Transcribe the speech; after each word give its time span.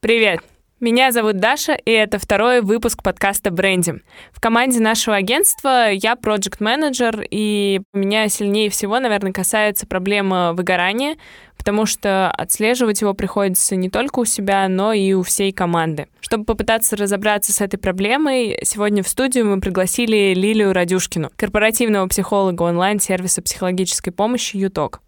Привет! 0.00 0.38
Меня 0.78 1.10
зовут 1.10 1.38
Даша, 1.38 1.72
и 1.72 1.90
это 1.90 2.20
второй 2.20 2.60
выпуск 2.60 3.02
подкаста 3.02 3.50
«Брендим». 3.50 4.02
В 4.30 4.40
команде 4.40 4.78
нашего 4.78 5.16
агентства 5.16 5.90
я 5.90 6.14
проект 6.14 6.60
менеджер 6.60 7.26
и 7.28 7.80
меня 7.92 8.28
сильнее 8.28 8.70
всего, 8.70 9.00
наверное, 9.00 9.32
касается 9.32 9.88
проблема 9.88 10.52
выгорания, 10.52 11.16
потому 11.56 11.84
что 11.84 12.30
отслеживать 12.30 13.00
его 13.00 13.12
приходится 13.12 13.74
не 13.74 13.90
только 13.90 14.20
у 14.20 14.24
себя, 14.24 14.68
но 14.68 14.92
и 14.92 15.14
у 15.14 15.24
всей 15.24 15.50
команды. 15.50 16.06
Чтобы 16.20 16.44
попытаться 16.44 16.94
разобраться 16.94 17.52
с 17.52 17.60
этой 17.60 17.78
проблемой, 17.78 18.56
сегодня 18.62 19.02
в 19.02 19.08
студию 19.08 19.46
мы 19.46 19.60
пригласили 19.60 20.32
Лилию 20.32 20.72
Радюшкину, 20.74 21.32
корпоративного 21.34 22.06
психолога 22.06 22.62
онлайн-сервиса 22.62 23.42
психологической 23.42 24.12
помощи 24.12 24.56
«Юток». 24.58 25.00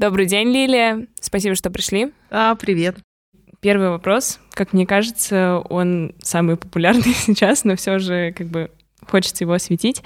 Добрый 0.00 0.24
день, 0.24 0.48
Лилия. 0.48 1.08
Спасибо, 1.20 1.54
что 1.54 1.68
пришли. 1.68 2.10
А, 2.30 2.54
привет. 2.54 2.96
Первый 3.60 3.90
вопрос. 3.90 4.40
Как 4.52 4.72
мне 4.72 4.86
кажется, 4.86 5.58
он 5.68 6.14
самый 6.22 6.56
популярный 6.56 7.02
сейчас, 7.14 7.64
но 7.64 7.76
все 7.76 7.98
же 7.98 8.32
как 8.32 8.46
бы 8.46 8.70
хочется 9.06 9.44
его 9.44 9.52
осветить. 9.52 10.02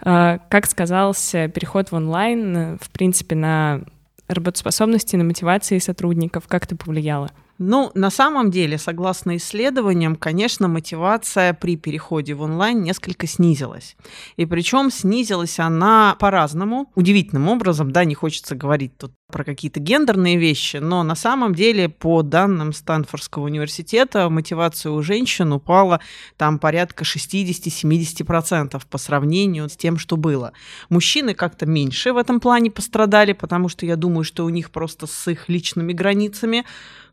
А, 0.00 0.38
как 0.48 0.66
сказался 0.66 1.48
переход 1.48 1.90
в 1.90 1.94
онлайн, 1.96 2.78
в 2.80 2.88
принципе, 2.90 3.34
на 3.34 3.80
работоспособности, 4.28 5.16
на 5.16 5.24
мотивации 5.24 5.78
сотрудников? 5.78 6.46
Как 6.46 6.66
это 6.66 6.76
повлияло? 6.76 7.32
Ну, 7.58 7.92
на 7.94 8.10
самом 8.10 8.50
деле, 8.50 8.78
согласно 8.78 9.36
исследованиям, 9.36 10.16
конечно, 10.16 10.68
мотивация 10.68 11.52
при 11.52 11.76
переходе 11.76 12.34
в 12.34 12.42
онлайн 12.42 12.82
несколько 12.82 13.26
снизилась. 13.26 13.96
И 14.36 14.46
причем 14.46 14.90
снизилась 14.90 15.58
она 15.60 16.16
по-разному, 16.18 16.90
удивительным 16.94 17.48
образом, 17.48 17.92
да, 17.92 18.04
не 18.04 18.14
хочется 18.14 18.54
говорить 18.54 18.96
тут 18.96 19.12
про 19.32 19.42
какие-то 19.44 19.80
гендерные 19.80 20.36
вещи, 20.36 20.76
но 20.76 21.02
на 21.02 21.16
самом 21.16 21.54
деле, 21.54 21.88
по 21.88 22.22
данным 22.22 22.72
Стэнфордского 22.72 23.44
университета, 23.44 24.28
мотивация 24.28 24.92
у 24.92 25.02
женщин 25.02 25.52
упала 25.52 26.00
там 26.36 26.60
порядка 26.60 27.02
60-70% 27.02 28.80
по 28.88 28.98
сравнению 28.98 29.68
с 29.68 29.76
тем, 29.76 29.98
что 29.98 30.16
было. 30.16 30.52
Мужчины 30.90 31.34
как-то 31.34 31.66
меньше 31.66 32.12
в 32.12 32.16
этом 32.18 32.38
плане 32.38 32.70
пострадали, 32.70 33.32
потому 33.32 33.68
что 33.68 33.86
я 33.86 33.96
думаю, 33.96 34.22
что 34.22 34.44
у 34.44 34.50
них 34.50 34.70
просто 34.70 35.06
с 35.06 35.28
их 35.28 35.48
личными 35.48 35.92
границами 35.92 36.64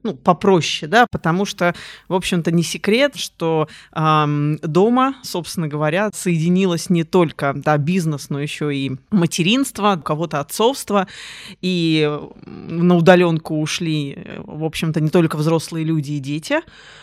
ну, 0.03 0.15
попроще, 0.15 0.89
да, 0.89 1.07
потому 1.11 1.45
что, 1.45 1.75
в 2.07 2.13
общем-то, 2.13 2.51
не 2.51 2.63
секрет, 2.63 3.15
что 3.15 3.67
эм, 3.93 4.57
дома, 4.57 5.15
собственно 5.23 5.67
говоря, 5.67 6.09
соединилось 6.13 6.89
не 6.89 7.03
только 7.03 7.53
да, 7.55 7.77
бизнес, 7.77 8.29
но 8.29 8.39
еще 8.39 8.73
и 8.73 8.91
материнство, 9.11 9.97
у 9.99 10.01
кого-то 10.01 10.39
отцовство, 10.39 11.07
и 11.61 12.08
на 12.45 12.95
удаленку 12.95 13.59
ушли, 13.59 14.17
в 14.37 14.63
общем-то, 14.63 15.01
не 15.01 15.09
только 15.09 15.35
взрослые 15.35 15.85
люди 15.85 16.13
и 16.13 16.19
дети, 16.19 16.59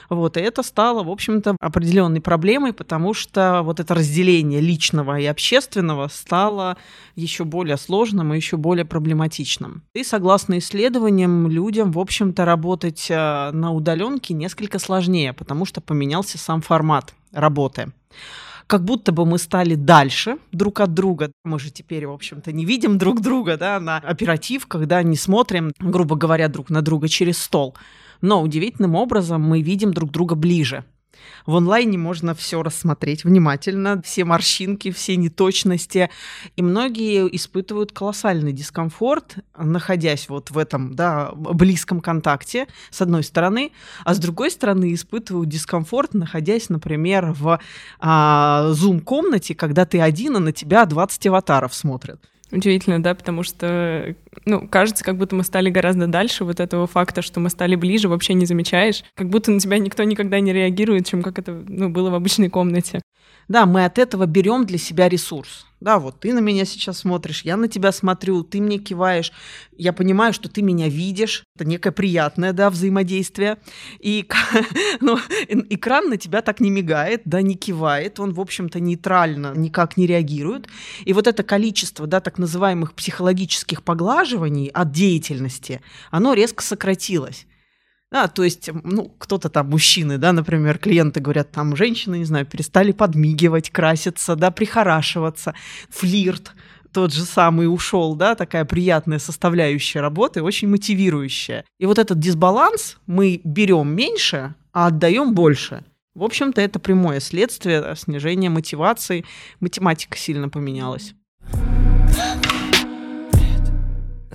вот, 0.08 0.36
и 0.36 0.40
это 0.40 0.62
стало, 0.62 1.02
в 1.02 1.10
общем-то, 1.10 1.56
определенной 1.60 2.20
проблемой, 2.20 2.72
потому 2.72 3.14
что 3.14 3.62
вот 3.62 3.80
это 3.80 3.94
разделение 3.94 4.60
личного 4.60 5.18
и 5.18 5.24
общественного 5.26 6.08
стало 6.08 6.76
еще 7.14 7.44
более 7.44 7.76
сложным 7.76 8.32
и 8.32 8.36
еще 8.36 8.56
более 8.56 8.84
проблематичным. 8.84 9.82
И 9.94 10.04
согласно 10.04 10.58
исследованиям, 10.58 11.48
людям, 11.48 11.92
в 11.92 11.98
общем-то, 11.98 12.44
работать 12.44 13.06
э, 13.10 13.50
на 13.52 13.72
удаленке 13.72 14.34
несколько 14.34 14.78
сложнее, 14.78 15.32
потому 15.32 15.64
что 15.64 15.80
поменялся 15.80 16.38
сам 16.38 16.60
формат 16.60 17.14
работы 17.32 17.92
как 18.67 18.84
будто 18.84 19.12
бы 19.12 19.25
мы 19.25 19.39
стали 19.39 19.75
дальше 19.75 20.39
друг 20.53 20.81
от 20.81 20.92
друга. 20.95 21.31
Мы 21.45 21.59
же 21.59 21.70
теперь, 21.70 22.06
в 22.06 22.12
общем-то, 22.12 22.53
не 22.53 22.64
видим 22.64 22.98
друг 22.98 23.20
друга 23.20 23.56
да, 23.56 23.78
на 23.81 23.98
оперативках, 23.98 24.87
да, 24.87 25.03
не 25.03 25.16
смотрим, 25.16 25.72
грубо 25.78 26.16
говоря, 26.16 26.49
друг 26.49 26.71
на 26.71 26.82
друга 26.82 27.09
через 27.09 27.38
стол. 27.38 27.75
Но 28.21 28.43
удивительным 28.43 28.94
образом 28.94 29.43
мы 29.43 29.62
видим 29.62 29.93
друг 29.93 30.10
друга 30.10 30.34
ближе. 30.34 30.84
В 31.47 31.56
онлайне 31.56 31.99
можно 31.99 32.34
все 32.34 32.62
рассмотреть 32.62 33.25
внимательно, 33.25 34.00
все 34.03 34.25
морщинки, 34.25 34.91
все 34.91 35.16
неточности. 35.16 36.10
И 36.56 36.62
многие 36.62 37.27
испытывают 37.34 37.93
колоссальный 37.93 38.53
дискомфорт, 38.53 39.37
находясь 39.56 40.28
вот 40.28 40.50
в 40.50 40.59
этом 40.59 40.94
да, 40.94 41.32
близком 41.34 42.00
контакте, 42.00 42.66
с 42.91 43.00
одной 43.00 43.22
стороны, 43.22 43.72
а 44.05 44.15
с 44.15 44.19
другой 44.19 44.50
стороны 44.50 44.93
испытывают 44.94 45.49
дискомфорт, 45.49 46.15
находясь, 46.15 46.69
например, 46.69 47.32
в 47.32 47.60
а, 48.00 48.72
зум-комнате, 48.72 49.55
когда 49.55 49.84
ты 49.84 50.00
один, 50.00 50.37
а 50.37 50.41
на 50.41 50.53
тебя 50.53 50.84
20 50.84 51.26
аватаров 51.26 51.75
смотрят. 51.75 52.21
Удивительно, 52.52 53.02
да, 53.02 53.14
потому 53.14 53.42
что, 53.42 54.14
ну, 54.44 54.68
кажется, 54.68 55.02
как 55.02 55.16
будто 55.16 55.34
мы 55.34 55.42
стали 55.42 55.68
гораздо 55.68 56.06
дальше 56.06 56.44
вот 56.44 56.60
этого 56.60 56.86
факта, 56.86 57.20
что 57.20 57.40
мы 57.40 57.50
стали 57.50 57.74
ближе, 57.74 58.08
вообще 58.08 58.34
не 58.34 58.46
замечаешь. 58.46 59.02
Как 59.16 59.28
будто 59.28 59.50
на 59.50 59.58
тебя 59.58 59.78
никто 59.78 60.04
никогда 60.04 60.38
не 60.38 60.52
реагирует, 60.52 61.06
чем 61.06 61.22
как 61.22 61.40
это, 61.40 61.64
ну, 61.66 61.88
было 61.88 62.10
в 62.10 62.14
обычной 62.14 62.48
комнате. 62.48 63.02
Да, 63.48 63.64
мы 63.64 63.84
от 63.84 63.98
этого 63.98 64.26
берем 64.26 64.66
для 64.66 64.78
себя 64.78 65.08
ресурс. 65.08 65.66
Да, 65.78 65.98
вот 65.98 66.20
ты 66.20 66.32
на 66.32 66.38
меня 66.38 66.64
сейчас 66.64 67.00
смотришь, 67.00 67.42
я 67.42 67.56
на 67.58 67.68
тебя 67.68 67.92
смотрю, 67.92 68.42
ты 68.42 68.62
мне 68.62 68.78
киваешь, 68.78 69.30
я 69.76 69.92
понимаю, 69.92 70.32
что 70.32 70.48
ты 70.48 70.62
меня 70.62 70.88
видишь, 70.88 71.44
это 71.54 71.66
некое 71.66 71.92
приятное, 71.92 72.54
да, 72.54 72.70
взаимодействие, 72.70 73.58
и 74.00 74.26
ну, 75.02 75.18
экран 75.48 76.08
на 76.08 76.16
тебя 76.16 76.40
так 76.40 76.60
не 76.60 76.70
мигает, 76.70 77.22
да, 77.26 77.42
не 77.42 77.56
кивает, 77.56 78.18
он, 78.18 78.32
в 78.32 78.40
общем-то, 78.40 78.80
нейтрально 78.80 79.52
никак 79.54 79.98
не 79.98 80.06
реагирует, 80.06 80.66
и 81.04 81.12
вот 81.12 81.26
это 81.26 81.42
количество, 81.42 82.06
да, 82.06 82.20
так 82.20 82.38
называемых 82.38 82.94
психологических 82.94 83.82
поглаживаний 83.82 84.68
от 84.68 84.92
деятельности, 84.92 85.82
оно 86.10 86.32
резко 86.32 86.62
сократилось. 86.62 87.46
Да, 88.12 88.28
то 88.28 88.44
есть, 88.44 88.71
ну, 88.84 89.12
кто-то 89.19 89.49
там, 89.49 89.71
мужчины, 89.71 90.17
да, 90.17 90.33
например, 90.33 90.78
клиенты 90.78 91.21
говорят, 91.21 91.50
там, 91.50 91.75
женщины, 91.75 92.19
не 92.19 92.25
знаю, 92.25 92.47
перестали 92.47 92.93
подмигивать, 92.93 93.71
краситься, 93.71 94.37
да, 94.37 94.50
прихорашиваться, 94.50 95.55
флирт 95.91 96.53
тот 96.93 97.12
же 97.12 97.25
самый 97.25 97.71
ушел, 97.71 98.15
да, 98.15 98.34
такая 98.34 98.65
приятная 98.65 99.19
составляющая 99.19 100.00
работы, 100.00 100.43
очень 100.43 100.69
мотивирующая. 100.69 101.67
И 101.78 101.84
вот 101.84 101.99
этот 101.99 102.19
дисбаланс 102.19 102.97
мы 103.06 103.43
берем 103.44 103.89
меньше, 103.89 104.55
а 104.73 104.87
отдаем 104.87 105.34
больше. 105.34 105.84
В 106.15 106.25
общем-то, 106.25 106.62
это 106.62 106.78
прямое 106.78 107.21
следствие 107.21 107.94
снижения 107.97 108.49
мотивации. 108.49 109.27
Математика 109.61 110.17
сильно 110.17 110.49
поменялась 110.49 111.12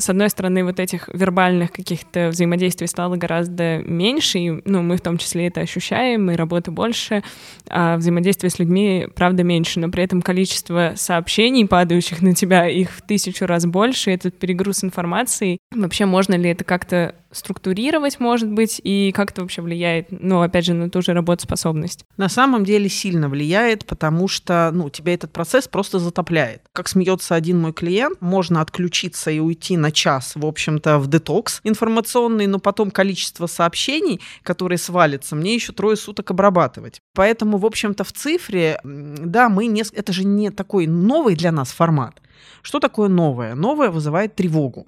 с 0.01 0.09
одной 0.09 0.29
стороны, 0.29 0.63
вот 0.63 0.79
этих 0.79 1.07
вербальных 1.13 1.72
каких-то 1.72 2.29
взаимодействий 2.29 2.88
стало 2.88 3.16
гораздо 3.16 3.78
меньше, 3.79 4.39
и 4.39 4.62
ну, 4.66 4.81
мы 4.81 4.97
в 4.97 5.01
том 5.01 5.17
числе 5.17 5.47
это 5.47 5.62
ощущаем, 5.62 6.31
и 6.31 6.35
работы 6.35 6.72
больше, 6.72 7.23
а 7.69 7.97
взаимодействие 7.97 8.50
с 8.50 8.59
людьми, 8.59 9.07
правда, 9.16 9.44
меньше, 9.44 9.79
но 9.79 9.90
при 9.90 10.03
этом 10.03 10.22
количество 10.22 10.94
сообщений, 10.95 11.66
падающих 11.66 12.22
на 12.22 12.34
тебя, 12.34 12.67
их 12.67 12.91
в 12.91 13.01
тысячу 13.01 13.45
раз 13.45 13.66
больше, 13.66 14.11
этот 14.11 14.38
перегруз 14.38 14.84
информации. 14.84 15.59
Вообще, 15.73 16.06
можно 16.06 16.35
ли 16.35 16.50
это 16.50 16.63
как-то 16.63 17.16
структурировать, 17.31 18.19
может 18.19 18.51
быть, 18.51 18.81
и 18.84 19.11
как 19.16 19.31
это 19.31 19.41
вообще 19.41 19.61
влияет, 19.61 20.07
ну, 20.09 20.41
опять 20.41 20.66
же, 20.66 20.73
на 20.73 20.90
ту 20.90 21.01
же 21.01 21.13
работоспособность? 21.13 22.03
На 22.17 22.29
самом 22.29 22.66
деле 22.66 22.90
сильно 22.90 23.29
влияет, 23.29 23.85
потому 23.85 24.28
что, 24.28 24.69
ну, 24.73 24.90
тебя 24.90 25.13
этот 25.13 25.31
процесс 25.31 25.67
просто 25.67 26.00
затопляет. 26.00 26.63
Как 26.73 26.88
смеется 26.88 27.35
один 27.35 27.59
мой 27.59 27.73
клиент, 27.73 28.22
можно 28.22 28.61
отключиться 28.61 29.31
и 29.31 29.40
уйти 29.40 29.78
на 29.78 29.91
час, 29.91 30.34
в 30.35 30.46
общем-то, 30.46 31.00
в 31.00 31.07
детокс 31.07 31.62
информационный, 31.63 32.47
но 32.47 32.59
потом 32.59 32.91
количество 32.91 33.47
сообщений, 33.47 34.22
которые 34.44 34.78
свалятся, 34.78 35.35
мне 35.35 35.53
еще 35.53 35.74
трое 35.74 35.96
суток 35.96 36.31
обрабатывать. 36.31 37.02
Поэтому, 37.13 37.57
в 37.57 37.66
общем-то, 37.66 38.03
в 38.03 38.11
цифре, 38.11 38.79
да, 38.84 39.49
мы 39.49 39.67
не... 39.67 39.84
Это 39.93 40.14
же 40.14 40.23
не 40.23 40.49
такой 40.52 40.88
новый 40.88 41.35
для 41.35 41.52
нас 41.52 41.72
формат. 41.72 42.22
Что 42.61 42.79
такое 42.79 43.09
новое? 43.09 43.55
Новое 43.55 43.90
вызывает 43.90 44.35
тревогу. 44.35 44.88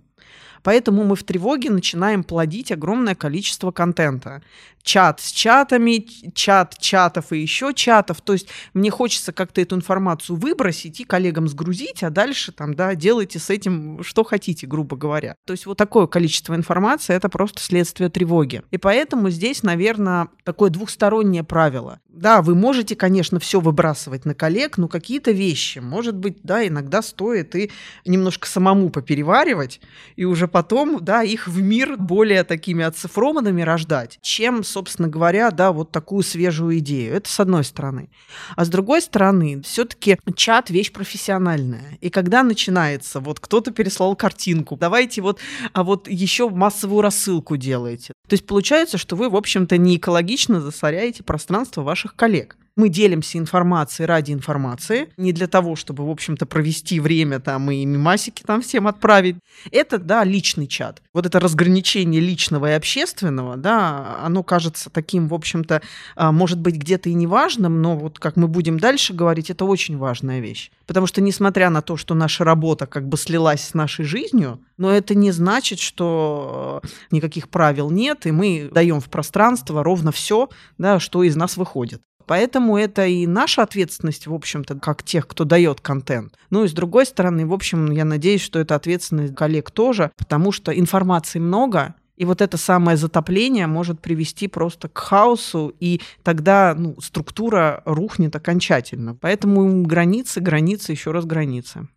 Поэтому 0.64 1.04
мы 1.04 1.16
в 1.16 1.24
тревоге 1.24 1.70
начинаем 1.70 2.24
плодить 2.24 2.72
огромное 2.72 3.16
количество 3.16 3.72
контента. 3.72 4.42
Чат 4.84 5.22
с 5.22 5.32
чатами, 5.32 6.06
чат 6.34 6.78
чатов 6.78 7.32
и 7.32 7.40
еще 7.40 7.74
чатов. 7.74 8.22
То 8.22 8.34
есть 8.34 8.50
мне 8.74 8.92
хочется 8.92 9.32
как-то 9.32 9.62
эту 9.62 9.76
информацию 9.76 10.36
выбросить 10.36 11.00
и 11.00 11.06
коллегам 11.06 11.48
сгрузить, 11.48 12.04
а 12.04 12.10
дальше 12.10 12.52
там, 12.52 12.74
да, 12.74 12.94
делайте 12.96 13.40
с 13.40 13.50
этим 13.50 14.04
что 14.04 14.24
хотите, 14.24 14.68
грубо 14.68 14.96
говоря. 14.96 15.36
То 15.46 15.54
есть 15.54 15.66
вот 15.66 15.78
такое 15.78 16.08
количество 16.08 16.56
информации— 16.56 17.16
это 17.16 17.30
просто 17.30 17.62
следствие 17.62 18.10
тревоги. 18.10 18.62
И 18.72 18.78
поэтому 18.78 19.30
здесь, 19.30 19.64
наверное, 19.64 20.28
такое 20.44 20.70
двухстороннее 20.70 21.44
правило. 21.44 22.00
Да, 22.10 22.44
вы 22.44 22.54
можете, 22.54 22.96
конечно, 22.96 23.40
все 23.40 23.60
выбрасывать 23.60 24.26
на 24.26 24.36
коллег, 24.36 24.78
но 24.78 24.88
какие-то 24.88 25.32
вещи, 25.32 25.80
может 25.80 26.16
быть, 26.16 26.38
да, 26.44 26.66
иногда 26.68 27.02
стоит 27.02 27.56
и 27.56 27.72
немножко 28.06 28.48
самому 28.48 28.92
попереваривать, 28.92 29.82
и 30.16 30.24
уже 30.24 30.48
потом, 30.48 31.04
да, 31.04 31.24
их 31.24 31.48
в 31.48 31.60
мир 31.62 31.98
более 31.98 32.44
такими 32.44 32.84
оцифрованными 32.84 33.64
рождать, 33.64 34.20
чем, 34.22 34.64
собственно 34.74 35.08
говоря, 35.08 35.52
да, 35.52 35.72
вот 35.72 35.92
такую 35.92 36.24
свежую 36.24 36.80
идею. 36.80 37.16
Это 37.16 37.30
с 37.30 37.40
одной 37.40 37.64
стороны. 37.64 38.10
А 38.56 38.66
с 38.66 38.70
другой 38.70 39.02
стороны, 39.02 39.62
все-таки 39.62 40.18
чат 40.36 40.70
вещь 40.70 40.92
профессиональная. 40.92 41.98
И 42.02 42.10
когда 42.10 42.44
начинается, 42.44 43.20
вот 43.20 43.40
кто-то 43.40 43.72
переслал 43.72 44.16
картинку, 44.16 44.76
давайте 44.76 45.22
вот, 45.22 45.40
а 45.74 45.84
вот 45.84 46.08
еще 46.08 46.50
массовую 46.50 47.02
рассылку 47.02 47.56
делаете. 47.56 48.14
То 48.28 48.34
есть 48.34 48.46
получается, 48.46 48.98
что 48.98 49.16
вы, 49.16 49.30
в 49.30 49.36
общем-то, 49.36 49.78
не 49.78 49.98
экологично 49.98 50.60
засоряете 50.60 51.24
пространство 51.24 51.82
ваших 51.84 52.16
коллег. 52.16 52.58
Мы 52.76 52.90
делимся 52.90 53.38
информацией 53.38 54.08
ради 54.08 54.32
информации, 54.32 55.10
не 55.18 55.32
для 55.32 55.48
того, 55.48 55.76
чтобы, 55.76 56.08
в 56.08 56.10
общем-то, 56.10 56.46
провести 56.46 57.00
время 57.00 57.40
там 57.40 57.70
и 57.70 57.86
мимасики 57.86 58.44
там 58.44 58.62
всем 58.62 58.88
отправить. 58.88 59.36
Это, 59.72 60.00
да, 60.00 60.24
личный 60.24 60.68
чат. 60.68 61.02
Вот 61.14 61.26
это 61.26 61.40
разграничение 61.40 62.20
личного 62.20 62.72
и 62.72 62.74
общественного, 62.74 63.58
да, 63.58 64.20
оно 64.24 64.42
кажется 64.44 64.90
таким, 64.90 65.28
в 65.28 65.34
общем-то, 65.34 65.82
а, 66.16 66.32
может 66.32 66.60
быть, 66.60 66.76
где-то 66.76 67.10
и 67.10 67.14
неважным, 67.14 67.82
но 67.82 67.96
вот 67.96 68.18
как 68.20 68.38
мы 68.38 68.48
будем 68.48 68.80
дальше 68.80 69.14
говорить, 69.14 69.50
это 69.50 69.66
очень 69.66 69.98
важная 69.98 70.40
вещь. 70.40 70.72
Потому 70.88 71.08
что, 71.08 71.22
несмотря 71.22 71.70
на 71.70 71.82
то, 71.82 71.96
что 71.96 72.16
наша 72.16 72.44
работа 72.44 72.88
как 72.88 73.08
бы 73.08 73.18
слилась 73.18 73.62
с 73.62 73.74
нашей 73.74 74.06
жизнью, 74.06 74.60
но 74.78 74.92
это 74.92 75.16
не 75.16 75.32
значит, 75.32 75.80
что 75.80 76.82
э, 76.84 76.88
никаких 77.12 77.50
правил 77.50 77.90
нет, 77.90 78.26
и 78.26 78.32
мы 78.32 78.70
даем 78.72 79.00
в 79.00 79.10
пространство 79.10 79.84
ровно 79.84 80.12
все, 80.12 80.50
да, 80.78 81.00
что 81.00 81.24
из 81.24 81.36
нас 81.36 81.58
выходит. 81.58 82.02
Поэтому 82.26 82.78
это 82.78 83.06
и 83.06 83.28
наша 83.28 83.64
ответственность, 83.64 84.28
в 84.28 84.34
общем-то, 84.34 84.76
как 84.80 85.04
тех, 85.04 85.28
кто 85.28 85.44
дает 85.44 85.82
контент. 85.82 86.38
Ну 86.50 86.64
и 86.64 86.68
с 86.68 86.74
другой 86.74 87.06
стороны, 87.06 87.46
в 87.46 87.54
общем, 87.54 87.92
я 87.92 88.06
надеюсь, 88.06 88.42
что 88.42 88.60
это 88.60 88.76
ответственность 88.76 89.36
коллег 89.36 89.72
тоже, 89.72 90.12
потому 90.18 90.52
что 90.52 90.78
информации 90.78 91.40
много, 91.40 91.96
и 92.16 92.26
вот 92.26 92.42
это 92.42 92.58
самое 92.58 92.96
затопление 92.96 93.68
может 93.68 94.00
привести 94.00 94.48
просто 94.48 94.88
к 94.88 94.98
хаосу, 94.98 95.74
и 95.80 96.02
тогда 96.22 96.76
ну, 96.78 96.96
структура 97.02 97.82
рухнет 97.86 98.36
окончательно. 98.36 99.16
Поэтому 99.16 99.84
границы, 99.84 100.40
границы, 100.40 100.92
еще 100.92 101.12
раз 101.12 101.26
границы. 101.26 101.88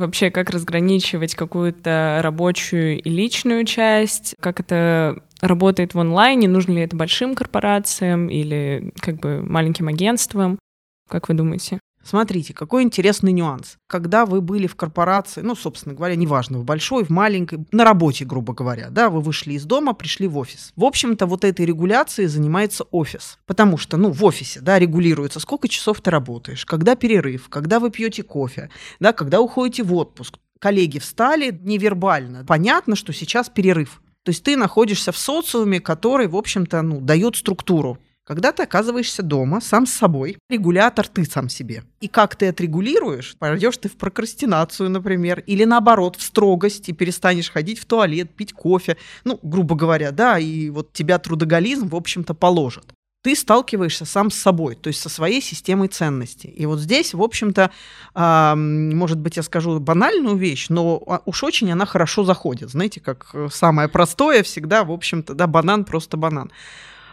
Вообще, 0.00 0.30
как 0.30 0.48
разграничивать 0.48 1.34
какую-то 1.34 2.20
рабочую 2.22 3.02
и 3.02 3.10
личную 3.10 3.66
часть? 3.66 4.34
Как 4.40 4.58
это 4.58 5.22
работает 5.42 5.92
в 5.92 6.00
онлайне? 6.00 6.48
Нужно 6.48 6.72
ли 6.72 6.80
это 6.80 6.96
большим 6.96 7.34
корпорациям 7.34 8.30
или 8.30 8.94
как 8.98 9.16
бы 9.16 9.42
маленьким 9.42 9.88
агентствам? 9.88 10.58
Как 11.06 11.28
вы 11.28 11.34
думаете? 11.34 11.80
Смотрите, 12.02 12.54
какой 12.54 12.82
интересный 12.82 13.32
нюанс. 13.32 13.76
Когда 13.86 14.24
вы 14.24 14.40
были 14.40 14.66
в 14.66 14.74
корпорации, 14.74 15.42
ну, 15.42 15.54
собственно 15.54 15.94
говоря, 15.94 16.16
неважно, 16.16 16.58
в 16.58 16.64
большой, 16.64 17.04
в 17.04 17.10
маленькой, 17.10 17.66
на 17.72 17.84
работе, 17.84 18.24
грубо 18.24 18.54
говоря, 18.54 18.88
да, 18.90 19.10
вы 19.10 19.20
вышли 19.20 19.52
из 19.52 19.64
дома, 19.64 19.92
пришли 19.92 20.26
в 20.26 20.38
офис. 20.38 20.72
В 20.76 20.84
общем-то, 20.84 21.26
вот 21.26 21.44
этой 21.44 21.66
регуляцией 21.66 22.28
занимается 22.28 22.84
офис. 22.84 23.38
Потому 23.46 23.76
что, 23.76 23.96
ну, 23.98 24.10
в 24.10 24.24
офисе, 24.24 24.60
да, 24.60 24.78
регулируется, 24.78 25.40
сколько 25.40 25.68
часов 25.68 26.00
ты 26.00 26.10
работаешь, 26.10 26.64
когда 26.64 26.96
перерыв, 26.96 27.48
когда 27.48 27.78
вы 27.78 27.90
пьете 27.90 28.22
кофе, 28.22 28.70
да, 28.98 29.12
когда 29.12 29.40
уходите 29.40 29.82
в 29.82 29.94
отпуск. 29.94 30.38
Коллеги 30.58 30.98
встали 30.98 31.58
невербально. 31.62 32.44
Понятно, 32.46 32.94
что 32.94 33.12
сейчас 33.12 33.48
перерыв. 33.48 34.02
То 34.24 34.30
есть 34.30 34.42
ты 34.42 34.56
находишься 34.56 35.12
в 35.12 35.16
социуме, 35.16 35.80
который, 35.80 36.28
в 36.28 36.36
общем-то, 36.36 36.82
ну, 36.82 37.00
дает 37.00 37.36
структуру 37.36 37.98
когда 38.30 38.52
ты 38.52 38.62
оказываешься 38.62 39.24
дома 39.24 39.60
сам 39.60 39.86
с 39.86 39.92
собой, 39.92 40.38
регулятор 40.48 41.08
ты 41.08 41.24
сам 41.24 41.48
себе. 41.48 41.82
И 42.00 42.06
как 42.06 42.36
ты 42.36 42.46
отрегулируешь, 42.46 43.34
пойдешь 43.36 43.76
ты 43.78 43.88
в 43.88 43.96
прокрастинацию, 43.96 44.88
например, 44.88 45.42
или 45.48 45.64
наоборот, 45.64 46.14
в 46.14 46.22
строгость, 46.22 46.88
и 46.88 46.92
перестанешь 46.92 47.50
ходить 47.50 47.80
в 47.80 47.86
туалет, 47.86 48.30
пить 48.30 48.52
кофе, 48.52 48.96
ну, 49.24 49.40
грубо 49.42 49.74
говоря, 49.74 50.12
да, 50.12 50.38
и 50.38 50.70
вот 50.70 50.92
тебя 50.92 51.18
трудоголизм, 51.18 51.88
в 51.88 51.96
общем-то, 51.96 52.34
положит 52.34 52.84
ты 53.22 53.34
сталкиваешься 53.34 54.06
сам 54.06 54.30
с 54.30 54.36
собой, 54.36 54.76
то 54.76 54.88
есть 54.88 55.00
со 55.00 55.10
своей 55.10 55.42
системой 55.42 55.88
ценностей. 55.88 56.48
И 56.48 56.64
вот 56.64 56.78
здесь, 56.78 57.12
в 57.12 57.22
общем-то, 57.22 57.70
э, 58.14 58.54
может 58.54 59.18
быть, 59.18 59.36
я 59.36 59.42
скажу 59.42 59.78
банальную 59.78 60.36
вещь, 60.36 60.68
но 60.70 61.02
а, 61.06 61.20
уж 61.26 61.44
очень 61.44 61.70
она 61.70 61.84
хорошо 61.84 62.24
заходит. 62.24 62.70
Знаете, 62.70 63.00
как 63.00 63.28
э, 63.34 63.48
самое 63.52 63.88
простое 63.88 64.42
всегда, 64.42 64.84
в 64.84 64.90
общем-то, 64.90 65.34
да, 65.34 65.46
банан 65.46 65.84
просто 65.84 66.16
банан. 66.16 66.50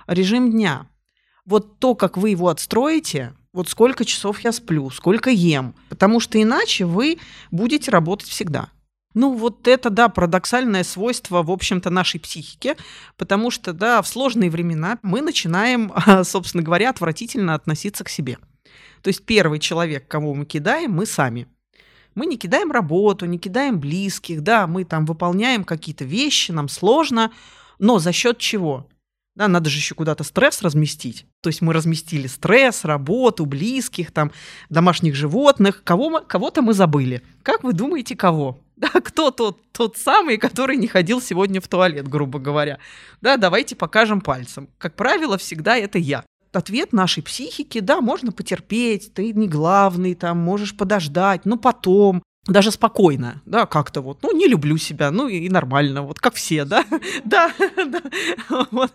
Режим 0.08 0.52
дня 0.52 0.88
вот 1.48 1.80
то, 1.80 1.96
как 1.96 2.18
вы 2.18 2.30
его 2.32 2.50
отстроите, 2.50 3.34
вот 3.54 3.70
сколько 3.70 4.06
часов 4.06 4.42
я 4.42 4.52
сплю, 4.52 4.92
сколько 4.92 5.32
ем, 5.32 5.74
потому 5.90 6.20
что 6.20 6.40
иначе 6.40 6.86
вы 6.86 7.18
будете 7.50 7.90
работать 7.90 8.30
всегда. 8.30 8.70
Ну, 9.16 9.34
вот 9.34 9.68
это, 9.68 9.90
да, 9.90 10.10
парадоксальное 10.10 10.84
свойство, 10.84 11.42
в 11.42 11.50
общем-то, 11.50 11.90
нашей 11.90 12.20
психики, 12.20 12.76
потому 13.16 13.50
что, 13.50 13.74
да, 13.74 14.04
в 14.04 14.08
сложные 14.08 14.52
времена 14.52 15.00
мы 15.02 15.22
начинаем, 15.22 15.92
собственно 16.24 16.62
говоря, 16.62 16.92
отвратительно 16.92 17.56
относиться 17.56 18.04
к 18.04 18.10
себе. 18.10 18.38
То 19.02 19.08
есть 19.08 19.26
первый 19.26 19.58
человек, 19.58 20.08
кого 20.08 20.36
мы 20.36 20.46
кидаем, 20.46 20.92
мы 20.92 21.08
сами. 21.08 21.48
Мы 22.14 22.26
не 22.26 22.38
кидаем 22.38 22.72
работу, 22.72 23.26
не 23.26 23.40
кидаем 23.40 23.80
близких, 23.80 24.42
да, 24.42 24.68
мы 24.68 24.84
там 24.84 25.06
выполняем 25.06 25.64
какие-то 25.64 26.04
вещи, 26.04 26.52
нам 26.52 26.68
сложно, 26.68 27.32
но 27.80 28.00
за 28.00 28.12
счет 28.12 28.38
чего? 28.38 28.88
Да, 29.38 29.48
надо 29.48 29.70
же 29.70 29.78
еще 29.78 29.94
куда-то 29.94 30.24
стресс 30.24 30.64
разместить. 30.64 31.28
То 31.42 31.50
есть 31.50 31.62
мы 31.62 31.72
разместили 31.72 32.26
стресс, 32.26 32.86
работу, 32.86 33.46
близких, 33.46 34.12
там, 34.12 34.32
домашних 34.70 35.14
животных. 35.14 35.84
Кого 35.84 36.10
мы, 36.10 36.22
кого-то 36.22 36.64
мы 36.64 36.74
забыли. 36.74 37.22
Как 37.44 37.64
вы 37.64 37.74
думаете, 37.74 38.16
кого? 38.16 38.60
Да, 38.78 38.90
кто 38.90 39.32
тот, 39.32 39.60
тот 39.72 39.98
самый, 39.98 40.38
который 40.38 40.78
не 40.78 40.88
ходил 40.88 41.20
сегодня 41.20 41.60
в 41.60 41.68
туалет, 41.68 42.08
грубо 42.08 42.38
говоря. 42.38 42.78
Да, 43.22 43.38
давайте 43.38 43.76
покажем 43.76 44.22
пальцем. 44.22 44.70
Как 44.78 44.96
правило, 44.96 45.38
всегда 45.40 45.78
это 45.78 45.98
я 45.98 46.24
ответ 46.52 46.94
нашей 46.94 47.24
психики, 47.24 47.80
да, 47.80 48.02
можно 48.02 48.32
потерпеть, 48.32 49.14
ты 49.14 49.34
не 49.34 49.48
главный, 49.48 50.16
там, 50.16 50.40
можешь 50.40 50.76
подождать, 50.76 51.46
но 51.46 51.58
потом, 51.58 52.24
даже 52.48 52.72
спокойно, 52.72 53.42
да, 53.46 53.66
как-то 53.66 54.02
вот, 54.02 54.20
ну, 54.24 54.32
не 54.32 54.48
люблю 54.48 54.78
себя, 54.78 55.12
ну, 55.12 55.28
и 55.28 55.50
нормально, 55.50 56.02
вот, 56.02 56.20
как 56.20 56.36
все, 56.36 56.64
да, 56.66 56.86
да, 57.26 57.52
да, 57.60 58.02
вот, 58.72 58.92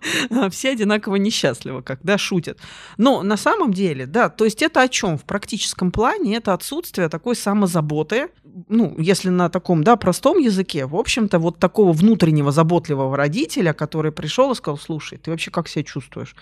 все 0.51 0.71
одинаково 0.71 1.17
несчастливы, 1.17 1.83
когда 1.83 2.17
шутят. 2.19 2.59
Но 2.97 3.23
на 3.23 3.37
самом 3.37 3.73
деле, 3.73 4.07
да, 4.07 4.31
то 4.31 4.45
есть 4.45 4.63
это 4.63 4.81
о 4.81 4.89
чем? 4.89 5.19
В 5.19 5.25
практическом 5.25 5.93
плане 5.93 6.37
это 6.37 6.55
отсутствие 6.55 7.09
такой 7.09 7.37
самозаботы, 7.37 8.29
ну, 8.69 8.95
если 8.99 9.29
на 9.29 9.49
таком, 9.49 9.85
да, 9.85 9.97
простом 9.97 10.39
языке, 10.39 10.87
в 10.87 10.97
общем-то, 10.97 11.39
вот 11.39 11.59
такого 11.59 11.93
внутреннего 11.93 12.53
заботливого 12.53 13.17
родителя, 13.17 13.73
который 13.73 14.13
пришел 14.13 14.53
и 14.53 14.55
сказал, 14.55 14.79
слушай, 14.79 15.19
ты 15.19 15.31
вообще 15.31 15.51
как 15.51 15.69
себя 15.69 15.85
чувствуешь? 15.85 16.35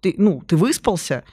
Ты, 0.00 0.14
ну, 0.16 0.42
ты 0.46 0.56
выспался, 0.56 1.24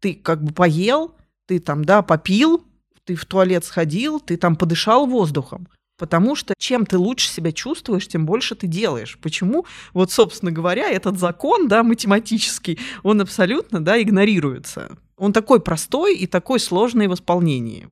ты 0.00 0.14
как 0.14 0.42
бы 0.42 0.52
поел, 0.52 1.14
ты 1.46 1.58
там, 1.58 1.84
да, 1.84 2.02
попил, 2.02 2.64
ты 3.04 3.14
в 3.14 3.24
туалет 3.24 3.64
сходил, 3.64 4.20
ты 4.20 4.36
там 4.36 4.56
подышал 4.56 5.06
воздухом. 5.06 5.68
Потому 5.98 6.34
что 6.34 6.54
чем 6.58 6.86
ты 6.86 6.98
лучше 6.98 7.28
себя 7.28 7.52
чувствуешь, 7.52 8.08
тем 8.08 8.26
больше 8.26 8.54
ты 8.54 8.66
делаешь. 8.66 9.18
Почему? 9.22 9.66
Вот, 9.92 10.10
собственно 10.10 10.50
говоря, 10.50 10.90
этот 10.90 11.18
закон, 11.18 11.68
да, 11.68 11.82
математический, 11.82 12.78
он 13.02 13.20
абсолютно, 13.20 13.80
да, 13.80 14.00
игнорируется. 14.00 14.96
Он 15.16 15.32
такой 15.32 15.60
простой 15.60 16.16
и 16.16 16.26
такой 16.26 16.58
сложный 16.58 17.06
в 17.06 17.14
исполнении. 17.14 17.88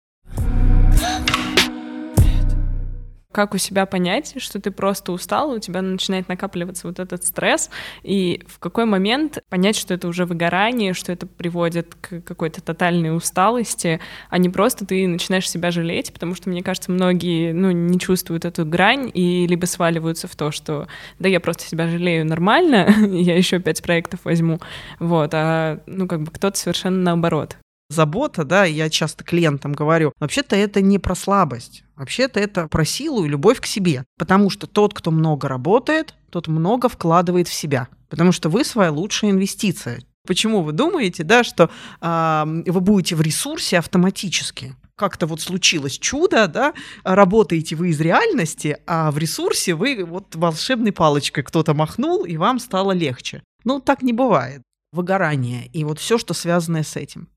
Как 3.33 3.55
у 3.55 3.59
себя 3.59 3.87
понять, 3.87 4.35
что 4.39 4.61
ты 4.61 4.71
просто 4.71 5.13
устал, 5.13 5.53
у 5.53 5.59
тебя 5.61 5.83
начинает 5.83 6.29
накапливаться 6.29 6.89
вот 6.89 6.99
этот 6.99 7.25
стресс, 7.25 7.71
и 8.03 8.43
в 8.49 8.59
какой 8.59 8.87
момент 8.87 9.39
понять, 9.49 9.77
что 9.77 9.95
это 9.95 10.09
уже 10.09 10.25
выгорание, 10.25 10.95
что 10.95 11.13
это 11.13 11.27
приводит 11.27 11.95
к 12.01 12.23
какой-то 12.23 12.61
тотальной 12.61 13.17
усталости, 13.17 14.01
а 14.31 14.39
не 14.39 14.49
просто 14.49 14.85
ты 14.85 15.07
начинаешь 15.07 15.49
себя 15.49 15.71
жалеть, 15.71 16.13
потому 16.13 16.35
что, 16.35 16.51
мне 16.51 16.63
кажется, 16.63 16.91
многие, 16.91 17.53
ну, 17.53 17.71
не 17.71 18.01
чувствуют 18.01 18.45
эту 18.45 18.67
грань 18.67 19.11
и 19.15 19.47
либо 19.47 19.67
сваливаются 19.67 20.27
в 20.27 20.35
то, 20.35 20.51
что 20.51 20.89
да, 21.21 21.29
я 21.29 21.39
просто 21.39 21.65
себя 21.65 21.89
жалею 21.89 22.27
нормально, 22.27 22.89
я 23.11 23.37
еще 23.37 23.61
пять 23.61 23.83
проектов 23.83 24.21
возьму, 24.25 24.59
вот, 24.99 25.31
а, 25.35 25.81
ну, 25.87 26.09
как 26.09 26.23
бы 26.23 26.33
кто-то 26.33 26.59
совершенно 26.59 26.99
наоборот 26.99 27.57
забота, 27.91 28.45
да, 28.45 28.65
я 28.65 28.89
часто 28.89 29.25
клиентам 29.25 29.73
говорю, 29.73 30.13
вообще-то 30.19 30.57
это 30.57 30.81
не 30.81 30.99
про 30.99 31.15
слабость, 31.15 31.85
вообще-то 31.97 32.41
это 32.41 32.69
про 32.69 32.85
силу 32.85 33.25
и 33.25 33.29
любовь 33.29 33.61
к 33.61 33.67
себе, 33.67 34.05
потому 34.17 34.49
что 34.49 34.67
тот, 34.67 34.95
кто 34.95 35.11
много 35.11 35.49
работает, 35.49 36.15
тот 36.31 36.47
много 36.49 36.89
вкладывает 36.89 37.49
в 37.49 37.53
себя, 37.53 37.89
потому 38.09 38.33
что 38.33 38.49
вы 38.49 38.65
своя 38.65 38.91
лучшая 38.91 39.33
инвестиция. 39.33 40.01
Почему 40.27 40.63
вы 40.63 40.73
думаете, 40.73 41.25
да, 41.25 41.43
что 41.43 41.71
э, 42.01 42.63
вы 42.67 42.81
будете 42.81 43.17
в 43.17 43.21
ресурсе 43.21 43.79
автоматически? 43.79 44.75
как-то 44.97 45.27
вот 45.27 45.41
случилось 45.41 45.99
чудо, 45.99 46.47
да, 46.47 46.75
работаете 47.05 47.75
вы 47.75 47.89
из 47.89 48.01
реальности, 48.03 48.77
а 48.87 49.11
в 49.11 49.17
ресурсе 49.17 49.75
вы 49.75 50.05
вот 50.05 50.37
волшебной 50.37 50.93
палочкой 50.93 51.43
кто-то 51.43 51.73
махнул, 51.73 52.27
и 52.27 52.37
вам 52.37 52.59
стало 52.59 52.93
легче. 52.93 53.43
Ну, 53.65 53.81
так 53.81 54.03
не 54.03 54.13
бывает 54.13 54.61
выгорание 54.93 55.67
и 55.73 55.85
вот 55.85 55.99
все, 55.99 56.19
что 56.19 56.35
связано 56.35 56.83
с 56.83 56.97
этим. 56.97 57.29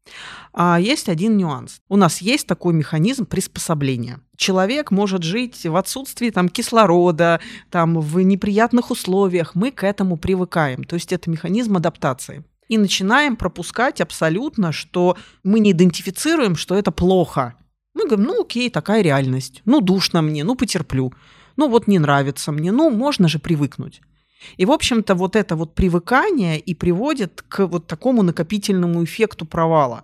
А 0.54 0.80
есть 0.80 1.10
один 1.10 1.38
нюанс. 1.38 1.82
У 1.88 1.98
нас 1.98 2.22
есть 2.22 2.48
такой 2.48 2.74
механизм 2.74 3.26
приспособления. 3.26 4.20
Человек 4.38 4.92
может 4.92 5.24
жить 5.24 5.66
в 5.66 5.76
отсутствии 5.76 6.32
там, 6.32 6.50
кислорода, 6.50 7.40
там, 7.70 8.00
в 8.00 8.20
неприятных 8.22 8.92
условиях. 8.92 9.56
Мы 9.56 9.72
к 9.72 9.84
этому 9.84 10.18
привыкаем. 10.18 10.84
То 10.84 10.96
есть 10.96 11.14
это 11.14 11.30
механизм 11.30 11.78
адаптации. 11.78 12.44
И 12.70 12.78
начинаем 12.78 13.36
пропускать 13.36 14.02
абсолютно, 14.02 14.72
что 14.72 15.18
мы 15.44 15.60
не 15.60 15.72
идентифицируем, 15.72 16.56
что 16.56 16.76
это 16.76 16.92
плохо. 16.92 17.56
Мы 17.94 18.08
говорим, 18.08 18.26
ну 18.26 18.42
окей, 18.42 18.70
такая 18.70 19.02
реальность. 19.02 19.62
Ну 19.66 19.80
душно 19.80 20.22
мне, 20.22 20.44
ну 20.44 20.56
потерплю. 20.56 21.14
Ну 21.56 21.70
вот 21.70 21.88
не 21.88 22.00
нравится 22.00 22.52
мне, 22.52 22.72
ну 22.72 22.90
можно 22.90 23.28
же 23.28 23.38
привыкнуть. 23.38 24.02
И, 24.58 24.66
в 24.66 24.72
общем-то, 24.72 25.16
вот 25.16 25.36
это 25.36 25.56
вот 25.56 25.76
привыкание 25.76 26.60
и 26.60 26.74
приводит 26.74 27.44
к 27.48 27.66
вот 27.68 27.88
такому 27.88 28.24
накопительному 28.24 29.04
эффекту 29.04 29.46
провала. 29.46 30.04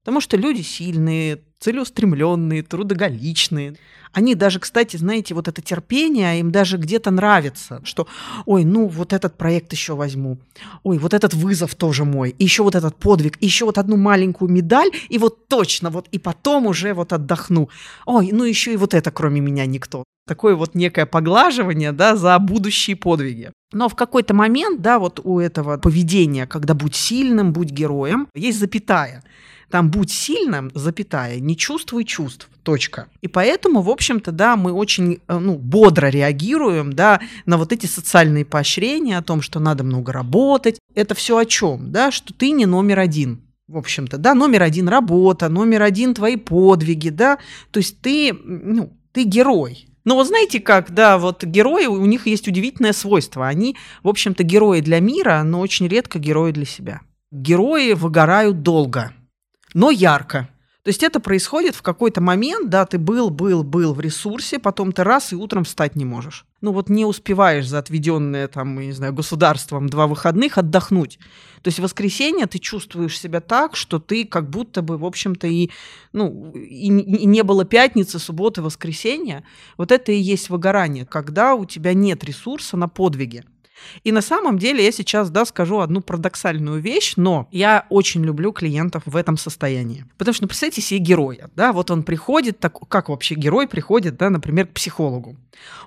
Потому 0.00 0.20
что 0.20 0.36
люди 0.36 0.62
сильные, 0.62 1.42
целеустремленные, 1.60 2.62
трудоголичные. 2.62 3.76
Они 4.12 4.34
даже, 4.34 4.58
кстати, 4.58 4.96
знаете, 4.96 5.34
вот 5.34 5.48
это 5.48 5.60
терпение 5.60 6.40
им 6.40 6.50
даже 6.50 6.78
где-то 6.78 7.10
нравится, 7.10 7.80
что, 7.84 8.06
ой, 8.46 8.64
ну 8.64 8.86
вот 8.86 9.12
этот 9.12 9.36
проект 9.36 9.72
еще 9.72 9.94
возьму, 9.94 10.38
ой, 10.82 10.98
вот 10.98 11.12
этот 11.12 11.34
вызов 11.34 11.74
тоже 11.74 12.04
мой, 12.04 12.30
и 12.30 12.44
еще 12.44 12.62
вот 12.62 12.74
этот 12.74 12.96
подвиг, 12.96 13.36
и 13.40 13.46
еще 13.46 13.66
вот 13.66 13.76
одну 13.76 13.96
маленькую 13.96 14.50
медаль, 14.50 14.90
и 15.08 15.18
вот 15.18 15.48
точно, 15.48 15.90
вот 15.90 16.08
и 16.10 16.18
потом 16.18 16.66
уже 16.66 16.94
вот 16.94 17.12
отдохну. 17.12 17.68
Ой, 18.06 18.30
ну 18.32 18.44
еще 18.44 18.72
и 18.72 18.76
вот 18.76 18.94
это 18.94 19.10
кроме 19.10 19.40
меня 19.40 19.66
никто. 19.66 20.04
Такое 20.26 20.54
вот 20.56 20.74
некое 20.74 21.06
поглаживание, 21.06 21.92
да, 21.92 22.14
за 22.14 22.38
будущие 22.38 22.96
подвиги. 22.96 23.50
Но 23.72 23.88
в 23.88 23.94
какой-то 23.94 24.34
момент, 24.34 24.82
да, 24.82 24.98
вот 24.98 25.20
у 25.24 25.40
этого 25.40 25.78
поведения, 25.78 26.46
когда 26.46 26.74
будь 26.74 26.94
сильным, 26.94 27.52
будь 27.52 27.70
героем, 27.70 28.28
есть 28.34 28.58
запятая. 28.58 29.24
Там 29.70 29.90
будь 29.90 30.10
сильным, 30.10 30.70
запятая, 30.74 31.40
не 31.48 31.56
чувствуй 31.56 32.04
чувств, 32.04 32.50
точка. 32.62 33.06
И 33.22 33.28
поэтому, 33.28 33.80
в 33.80 33.88
общем-то, 33.88 34.32
да, 34.32 34.54
мы 34.56 34.72
очень 34.72 35.20
э, 35.26 35.38
ну, 35.38 35.56
бодро 35.56 36.08
реагируем, 36.08 36.92
да, 36.92 37.20
на 37.46 37.56
вот 37.56 37.72
эти 37.72 37.86
социальные 37.86 38.44
поощрения 38.44 39.16
о 39.16 39.22
том, 39.22 39.40
что 39.40 39.58
надо 39.58 39.82
много 39.82 40.12
работать. 40.12 40.78
Это 40.94 41.14
все 41.14 41.38
о 41.38 41.46
чем, 41.46 41.90
да, 41.90 42.10
что 42.10 42.34
ты 42.34 42.50
не 42.50 42.66
номер 42.66 42.98
один, 42.98 43.40
в 43.66 43.78
общем-то, 43.78 44.18
да, 44.18 44.34
номер 44.34 44.62
один 44.62 44.88
работа, 44.88 45.48
номер 45.48 45.82
один 45.84 46.12
твои 46.12 46.36
подвиги, 46.36 47.08
да, 47.08 47.38
то 47.70 47.78
есть 47.78 48.02
ты, 48.02 48.34
ну, 48.44 48.92
ты 49.12 49.24
герой, 49.24 49.86
но 50.04 50.16
вот 50.16 50.26
знаете 50.26 50.60
как, 50.60 50.92
да, 50.92 51.16
вот 51.16 51.44
герои, 51.44 51.86
у 51.86 52.04
них 52.04 52.26
есть 52.26 52.46
удивительное 52.48 52.94
свойство. 52.94 53.46
Они, 53.46 53.76
в 54.02 54.08
общем-то, 54.08 54.42
герои 54.42 54.80
для 54.80 55.00
мира, 55.00 55.42
но 55.44 55.60
очень 55.60 55.86
редко 55.86 56.18
герои 56.18 56.52
для 56.52 56.64
себя. 56.64 57.00
Герои 57.30 57.92
выгорают 57.92 58.62
долго, 58.62 59.12
но 59.74 59.90
ярко. 59.90 60.48
То 60.88 60.90
есть 60.90 61.02
это 61.02 61.20
происходит 61.20 61.74
в 61.74 61.82
какой-то 61.82 62.22
момент, 62.22 62.70
да, 62.70 62.86
ты 62.86 62.96
был, 62.96 63.28
был, 63.28 63.62
был 63.62 63.92
в 63.92 64.00
ресурсе, 64.00 64.58
потом 64.58 64.92
ты 64.92 65.04
раз 65.04 65.34
и 65.34 65.36
утром 65.36 65.64
встать 65.64 65.96
не 65.96 66.06
можешь. 66.06 66.46
Ну 66.62 66.72
вот 66.72 66.88
не 66.88 67.04
успеваешь 67.04 67.68
за 67.68 67.80
отведенные 67.80 68.48
там, 68.48 68.80
не 68.80 68.92
знаю, 68.92 69.12
государством 69.12 69.90
два 69.90 70.06
выходных 70.06 70.56
отдохнуть. 70.56 71.18
То 71.60 71.68
есть 71.68 71.78
в 71.78 71.82
воскресенье 71.82 72.46
ты 72.46 72.58
чувствуешь 72.58 73.20
себя 73.20 73.42
так, 73.42 73.76
что 73.76 73.98
ты 73.98 74.24
как 74.24 74.48
будто 74.48 74.80
бы, 74.80 74.96
в 74.96 75.04
общем-то, 75.04 75.46
и, 75.46 75.68
ну, 76.14 76.52
и, 76.54 76.86
и 76.86 77.26
не 77.26 77.42
было 77.42 77.66
пятницы, 77.66 78.18
субботы, 78.18 78.62
воскресенья. 78.62 79.44
Вот 79.76 79.92
это 79.92 80.10
и 80.10 80.18
есть 80.18 80.48
выгорание, 80.48 81.04
когда 81.04 81.54
у 81.54 81.66
тебя 81.66 81.92
нет 81.92 82.24
ресурса 82.24 82.78
на 82.78 82.88
подвиги. 82.88 83.44
И 84.04 84.12
на 84.12 84.20
самом 84.20 84.58
деле 84.58 84.84
я 84.84 84.92
сейчас, 84.92 85.30
да, 85.30 85.44
скажу 85.44 85.80
одну 85.80 86.00
парадоксальную 86.00 86.80
вещь, 86.80 87.14
но 87.16 87.48
я 87.50 87.86
очень 87.90 88.24
люблю 88.24 88.52
клиентов 88.52 89.02
в 89.06 89.16
этом 89.16 89.36
состоянии. 89.36 90.04
Потому 90.16 90.34
что, 90.34 90.44
ну, 90.44 90.48
представьте 90.48 90.80
себе 90.80 91.00
героя, 91.00 91.50
да, 91.56 91.72
вот 91.72 91.90
он 91.90 92.02
приходит, 92.02 92.58
так, 92.58 92.78
как 92.88 93.08
вообще 93.08 93.34
герой 93.34 93.68
приходит, 93.68 94.16
да, 94.16 94.30
например, 94.30 94.66
к 94.66 94.72
психологу. 94.72 95.36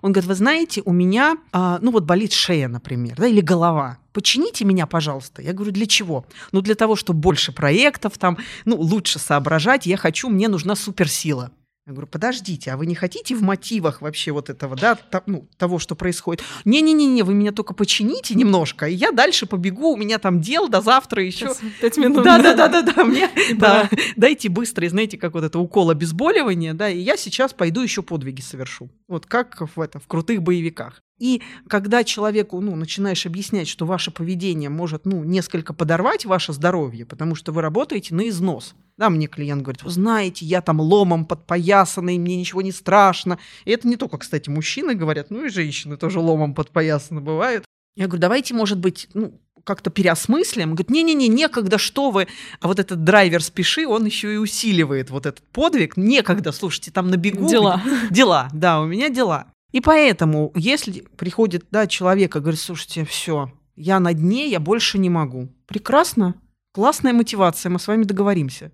Он 0.01 0.11
говорит, 0.11 0.27
вы 0.27 0.35
знаете, 0.35 0.81
у 0.85 0.91
меня, 0.91 1.37
а, 1.51 1.79
ну 1.81 1.91
вот 1.91 2.03
болит 2.03 2.33
шея, 2.33 2.67
например, 2.67 3.15
да, 3.17 3.27
или 3.27 3.41
голова. 3.41 3.97
Почините 4.13 4.65
меня, 4.65 4.87
пожалуйста. 4.87 5.41
Я 5.41 5.53
говорю, 5.53 5.71
для 5.71 5.85
чего? 5.85 6.25
Ну, 6.51 6.61
для 6.61 6.75
того, 6.75 6.95
чтобы 6.95 7.19
больше 7.19 7.53
проектов, 7.53 8.17
там, 8.17 8.37
ну, 8.65 8.75
лучше 8.75 9.19
соображать. 9.19 9.85
Я 9.85 9.95
хочу, 9.95 10.29
мне 10.29 10.49
нужна 10.49 10.75
суперсила. 10.75 11.51
Я 11.91 11.93
говорю, 11.93 12.07
подождите, 12.07 12.71
а 12.71 12.77
вы 12.77 12.85
не 12.85 12.95
хотите 12.95 13.35
в 13.35 13.41
мотивах 13.41 14.01
вообще 14.01 14.31
вот 14.31 14.49
этого, 14.49 14.77
да, 14.77 14.95
то, 14.95 15.21
ну, 15.25 15.45
того, 15.57 15.77
что 15.77 15.93
происходит? 15.93 16.41
Не-не-не, 16.63 17.23
вы 17.23 17.33
меня 17.33 17.51
только 17.51 17.73
почините 17.73 18.33
немножко, 18.33 18.87
и 18.87 18.93
я 18.93 19.11
дальше 19.11 19.45
побегу, 19.45 19.91
у 19.91 19.97
меня 19.97 20.17
там 20.17 20.39
дел 20.39 20.69
до 20.69 20.79
завтра 20.79 21.21
еще. 21.21 21.53
Пять 21.81 21.97
минут. 21.97 22.23
Да-да-да-да, 22.23 23.03
мне 23.03 23.29
да, 23.55 23.89
дайте 24.15 24.47
быстро, 24.47 24.87
знаете, 24.87 25.17
как 25.17 25.33
вот 25.33 25.43
это 25.43 25.59
укол 25.59 25.89
обезболивания, 25.89 26.73
да, 26.73 26.89
и 26.89 26.99
я 26.99 27.17
сейчас 27.17 27.51
пойду 27.51 27.81
еще 27.81 28.03
подвиги 28.03 28.39
совершу. 28.39 28.89
Вот 29.09 29.25
как 29.25 29.61
в, 29.75 29.81
это, 29.81 29.99
в 29.99 30.07
крутых 30.07 30.41
боевиках. 30.41 31.01
И 31.21 31.43
когда 31.67 32.03
человеку, 32.03 32.59
ну, 32.61 32.75
начинаешь 32.75 33.27
объяснять, 33.27 33.67
что 33.67 33.85
ваше 33.85 34.09
поведение 34.09 34.69
может, 34.69 35.05
ну, 35.05 35.23
несколько 35.23 35.71
подорвать 35.71 36.25
ваше 36.25 36.51
здоровье, 36.51 37.05
потому 37.05 37.35
что 37.35 37.51
вы 37.51 37.61
работаете 37.61 38.15
на 38.15 38.27
износ. 38.27 38.73
Да, 39.01 39.09
мне 39.09 39.25
клиент 39.25 39.63
говорит, 39.63 39.81
вы 39.81 39.89
знаете, 39.89 40.45
я 40.45 40.61
там 40.61 40.79
ломом 40.79 41.25
подпоясанный, 41.25 42.19
мне 42.19 42.35
ничего 42.35 42.61
не 42.61 42.71
страшно. 42.71 43.39
И 43.65 43.71
это 43.71 43.87
не 43.87 43.95
только, 43.95 44.19
кстати, 44.19 44.47
мужчины 44.47 44.93
говорят, 44.93 45.31
ну 45.31 45.43
и 45.43 45.49
женщины 45.49 45.97
тоже 45.97 46.19
ломом 46.19 46.53
подпоясаны 46.53 47.19
бывают. 47.19 47.65
Я 47.95 48.05
говорю, 48.05 48.21
давайте, 48.21 48.53
может 48.53 48.77
быть, 48.77 49.07
ну, 49.15 49.41
как-то 49.63 49.89
переосмыслим. 49.89 50.75
Говорит, 50.75 50.91
не-не-не, 50.91 51.29
некогда, 51.29 51.79
что 51.79 52.11
вы. 52.11 52.27
А 52.59 52.67
вот 52.67 52.77
этот 52.77 53.03
драйвер 53.03 53.41
спеши, 53.41 53.87
он 53.87 54.05
еще 54.05 54.35
и 54.35 54.37
усиливает 54.37 55.09
вот 55.09 55.25
этот 55.25 55.43
подвиг. 55.49 55.97
Некогда, 55.97 56.51
слушайте, 56.51 56.91
там 56.91 57.07
на 57.07 57.17
бегу. 57.17 57.49
Дела. 57.49 57.81
Дела, 58.11 58.49
да, 58.53 58.81
у 58.81 58.85
меня 58.85 59.09
дела. 59.09 59.47
И 59.71 59.81
поэтому, 59.81 60.51
если 60.53 61.07
приходит 61.17 61.65
да, 61.71 61.87
человек 61.87 62.35
и 62.35 62.39
говорит, 62.39 62.59
слушайте, 62.59 63.03
все, 63.03 63.51
я 63.75 63.99
на 63.99 64.13
дне, 64.13 64.47
я 64.47 64.59
больше 64.59 64.99
не 64.99 65.09
могу. 65.09 65.49
Прекрасно, 65.65 66.35
классная 66.71 67.13
мотивация, 67.13 67.69
мы 67.69 67.79
с 67.79 67.87
вами 67.87 68.03
договоримся. 68.03 68.71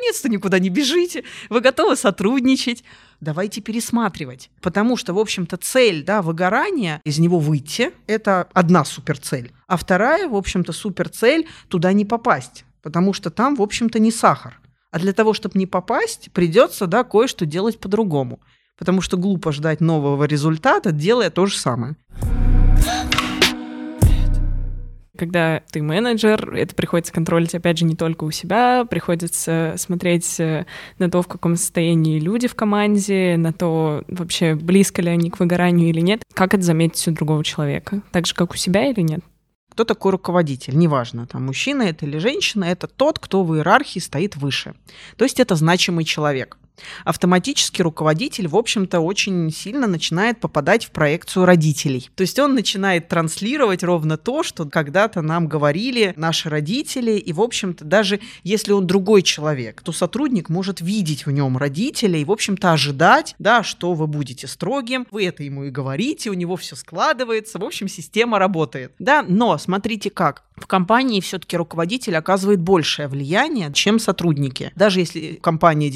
Наконец-то 0.00 0.30
никуда 0.30 0.58
не 0.58 0.70
бежите, 0.70 1.24
вы 1.50 1.60
готовы 1.60 1.94
сотрудничать. 1.94 2.84
Давайте 3.20 3.60
пересматривать. 3.60 4.50
Потому 4.62 4.96
что, 4.96 5.12
в 5.12 5.18
общем-то, 5.18 5.58
цель 5.58 6.02
да, 6.02 6.22
выгорания, 6.22 7.02
из 7.04 7.18
него 7.18 7.38
выйти, 7.38 7.92
это 8.06 8.48
одна 8.54 8.86
суперцель. 8.86 9.52
А 9.66 9.76
вторая, 9.76 10.26
в 10.26 10.34
общем-то, 10.34 10.72
суперцель– 10.72 11.46
туда 11.68 11.92
не 11.92 12.06
попасть. 12.06 12.64
Потому 12.80 13.12
что 13.12 13.28
там, 13.28 13.56
в 13.56 13.62
общем-то, 13.62 13.98
не 13.98 14.10
сахар. 14.10 14.58
А 14.90 14.98
для 14.98 15.12
того, 15.12 15.34
чтобы 15.34 15.58
не 15.58 15.66
попасть, 15.66 16.30
придется 16.32 16.86
да, 16.86 17.04
кое-что 17.04 17.44
делать 17.44 17.78
по-другому 17.78 18.40
потому 18.78 19.02
что 19.02 19.18
глупо 19.18 19.52
ждать 19.52 19.82
нового 19.82 20.24
результата, 20.24 20.90
делая 20.90 21.28
то 21.28 21.44
же 21.44 21.58
самое. 21.58 21.96
Когда 25.20 25.60
ты 25.70 25.82
менеджер, 25.82 26.54
это 26.54 26.74
приходится 26.74 27.12
контролить, 27.12 27.54
опять 27.54 27.76
же, 27.76 27.84
не 27.84 27.94
только 27.94 28.24
у 28.24 28.30
себя, 28.30 28.86
приходится 28.88 29.74
смотреть 29.76 30.40
э, 30.40 30.64
на 30.98 31.10
то, 31.10 31.20
в 31.20 31.28
каком 31.28 31.56
состоянии 31.56 32.18
люди 32.18 32.48
в 32.48 32.54
команде, 32.54 33.36
на 33.36 33.52
то, 33.52 34.02
вообще 34.08 34.54
близко 34.54 35.02
ли 35.02 35.10
они 35.10 35.28
к 35.28 35.38
выгоранию 35.38 35.90
или 35.90 36.00
нет. 36.00 36.22
Как 36.32 36.54
это 36.54 36.62
заметить 36.62 37.06
у 37.06 37.10
другого 37.10 37.44
человека? 37.44 38.00
Так 38.12 38.26
же, 38.26 38.34
как 38.34 38.52
у 38.52 38.56
себя 38.56 38.86
или 38.86 39.02
нет? 39.02 39.20
Кто 39.70 39.84
такой 39.84 40.12
руководитель? 40.12 40.74
Неважно, 40.74 41.26
там 41.26 41.44
мужчина 41.44 41.82
это 41.82 42.06
или 42.06 42.16
женщина, 42.16 42.64
это 42.64 42.86
тот, 42.86 43.18
кто 43.18 43.44
в 43.44 43.54
иерархии 43.54 43.98
стоит 43.98 44.36
выше. 44.36 44.72
То 45.18 45.24
есть 45.24 45.38
это 45.38 45.54
значимый 45.54 46.06
человек 46.06 46.56
автоматически 47.04 47.82
руководитель, 47.82 48.48
в 48.48 48.56
общем-то, 48.56 49.00
очень 49.00 49.50
сильно 49.50 49.86
начинает 49.86 50.40
попадать 50.40 50.86
в 50.86 50.90
проекцию 50.90 51.44
родителей. 51.44 52.10
То 52.14 52.22
есть 52.22 52.38
он 52.38 52.54
начинает 52.54 53.08
транслировать 53.08 53.82
ровно 53.82 54.16
то, 54.16 54.42
что 54.42 54.64
когда-то 54.66 55.22
нам 55.22 55.48
говорили 55.48 56.14
наши 56.16 56.48
родители, 56.48 57.12
и, 57.12 57.32
в 57.32 57.40
общем-то, 57.40 57.84
даже 57.84 58.20
если 58.42 58.72
он 58.72 58.86
другой 58.86 59.22
человек, 59.22 59.82
то 59.82 59.92
сотрудник 59.92 60.48
может 60.48 60.80
видеть 60.80 61.26
в 61.26 61.30
нем 61.30 61.56
родителя 61.56 62.18
и, 62.18 62.24
в 62.24 62.32
общем-то, 62.32 62.72
ожидать, 62.72 63.34
да, 63.38 63.62
что 63.62 63.94
вы 63.94 64.06
будете 64.06 64.46
строгим, 64.46 65.06
вы 65.10 65.26
это 65.26 65.42
ему 65.42 65.64
и 65.64 65.70
говорите, 65.70 66.30
у 66.30 66.34
него 66.34 66.56
все 66.56 66.76
складывается, 66.76 67.58
в 67.58 67.64
общем, 67.64 67.88
система 67.88 68.38
работает. 68.38 68.92
Да, 68.98 69.24
но 69.26 69.58
смотрите 69.58 70.10
как, 70.10 70.44
в 70.60 70.66
компании 70.66 71.20
все-таки 71.20 71.56
руководитель 71.56 72.16
оказывает 72.16 72.60
большее 72.60 73.08
влияние, 73.08 73.72
чем 73.72 73.98
сотрудники. 73.98 74.72
Даже 74.76 75.00
если 75.00 75.38
компания 75.42 75.88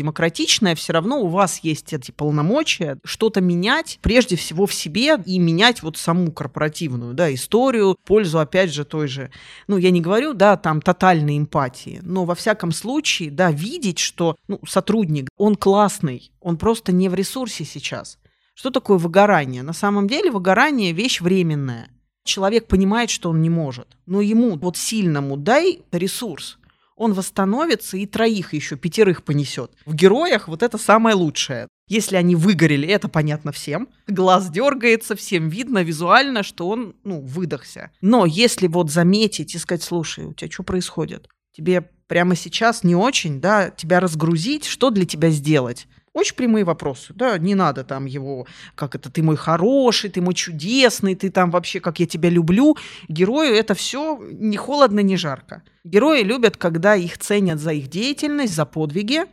демократичная, 0.65 0.75
все 0.75 0.93
равно 0.93 1.21
у 1.23 1.29
вас 1.29 1.61
есть 1.63 1.93
эти 1.93 2.11
полномочия 2.11 2.99
что-то 3.05 3.41
менять, 3.41 3.99
прежде 4.03 4.37
всего 4.37 4.67
в 4.67 4.75
себе 4.75 5.17
и 5.25 5.39
менять 5.39 5.83
вот 5.83 5.97
саму 5.97 6.33
корпоративную 6.33 7.15
да, 7.15 7.33
историю, 7.33 7.97
пользу, 8.05 8.39
опять 8.39 8.73
же, 8.73 8.85
той 8.85 9.09
же, 9.09 9.31
ну, 9.69 9.77
я 9.77 9.91
не 9.91 10.01
говорю, 10.01 10.35
да, 10.35 10.57
там, 10.57 10.81
тотальной 10.81 11.39
эмпатии, 11.39 12.01
но 12.03 12.25
во 12.25 12.35
всяком 12.35 12.73
случае, 12.73 13.31
да, 13.31 13.51
видеть, 13.51 13.99
что 13.99 14.37
ну, 14.49 14.61
сотрудник, 14.67 15.29
он 15.37 15.55
классный, 15.57 16.31
он 16.41 16.57
просто 16.57 16.93
не 16.93 17.09
в 17.09 17.15
ресурсе 17.15 17.65
сейчас. 17.65 18.19
Что 18.55 18.71
такое 18.71 18.99
выгорание? 18.99 19.63
На 19.63 19.73
самом 19.73 20.07
деле 20.07 20.31
выгорание– 20.31 20.93
вещь 20.95 21.21
временная. 21.21 21.89
Человек 22.25 22.69
понимает, 22.69 23.11
что 23.11 23.31
он 23.31 23.43
не 23.43 23.51
может, 23.51 23.87
но 24.07 24.21
ему, 24.21 24.57
вот 24.57 24.77
сильному, 24.77 25.37
дай 25.37 25.83
ресурс, 25.93 26.59
он 26.97 27.13
восстановится 27.13 27.97
и 27.97 28.07
троих 28.07 28.55
еще, 28.55 28.77
пятерых 28.77 29.25
понесет. 29.25 29.73
В 29.85 29.95
героях 29.95 30.49
вот 30.49 30.63
это 30.63 30.79
самое 30.79 31.17
лучшее. 31.17 31.69
Если 31.89 32.17
они 32.17 32.35
выгорели, 32.35 32.89
это 32.89 33.09
понятно 33.09 33.53
всем. 33.53 33.89
Глаз 34.07 34.49
дергается, 34.49 35.17
всем 35.17 35.49
видно 35.49 35.83
визуально, 35.83 36.43
что 36.43 36.69
он, 36.69 36.97
ну, 37.05 37.21
выдохся. 37.21 37.91
Но 38.01 38.25
если 38.25 38.69
вот 38.69 38.91
заметить 38.91 39.55
и 39.55 39.59
сказать, 39.59 39.83
слушай, 39.83 40.25
у 40.25 40.33
тебя 40.33 40.51
что 40.51 40.63
происходит? 40.63 41.29
Тебе 41.55 41.83
прямо 42.07 42.37
сейчас 42.37 42.85
не 42.85 42.97
очень, 42.97 43.41
да, 43.41 43.71
тебя 43.71 44.01
разгрузить, 44.01 44.65
что 44.65 44.91
для 44.91 45.05
тебя 45.05 45.31
сделать? 45.31 45.87
Очень 46.15 46.37
прямые 46.37 46.65
вопросы, 46.65 47.13
да, 47.13 47.37
не 47.39 47.57
надо 47.57 47.83
там 47.83 48.07
его, 48.07 48.47
как 48.77 48.95
это, 48.95 49.11
ты 49.11 49.21
мой 49.21 49.35
хороший, 49.35 50.11
ты 50.11 50.21
мой 50.21 50.35
чудесный, 50.35 51.17
ты 51.17 51.29
там 51.29 51.51
вообще, 51.51 51.81
как 51.81 51.99
я 51.99 52.07
тебя 52.07 52.29
люблю. 52.31 52.77
Герою 53.09 53.53
это 53.53 53.75
все 53.75 54.21
не 54.31 54.57
холодно, 54.57 55.01
не 55.01 55.17
жарко. 55.17 55.65
Герои 55.83 56.23
любят, 56.23 56.57
когда 56.57 56.95
их 56.95 57.19
ценят 57.19 57.59
за 57.59 57.73
их 57.73 57.89
деятельность, 57.89 58.55
за 58.55 58.65
подвиги, 58.65 59.25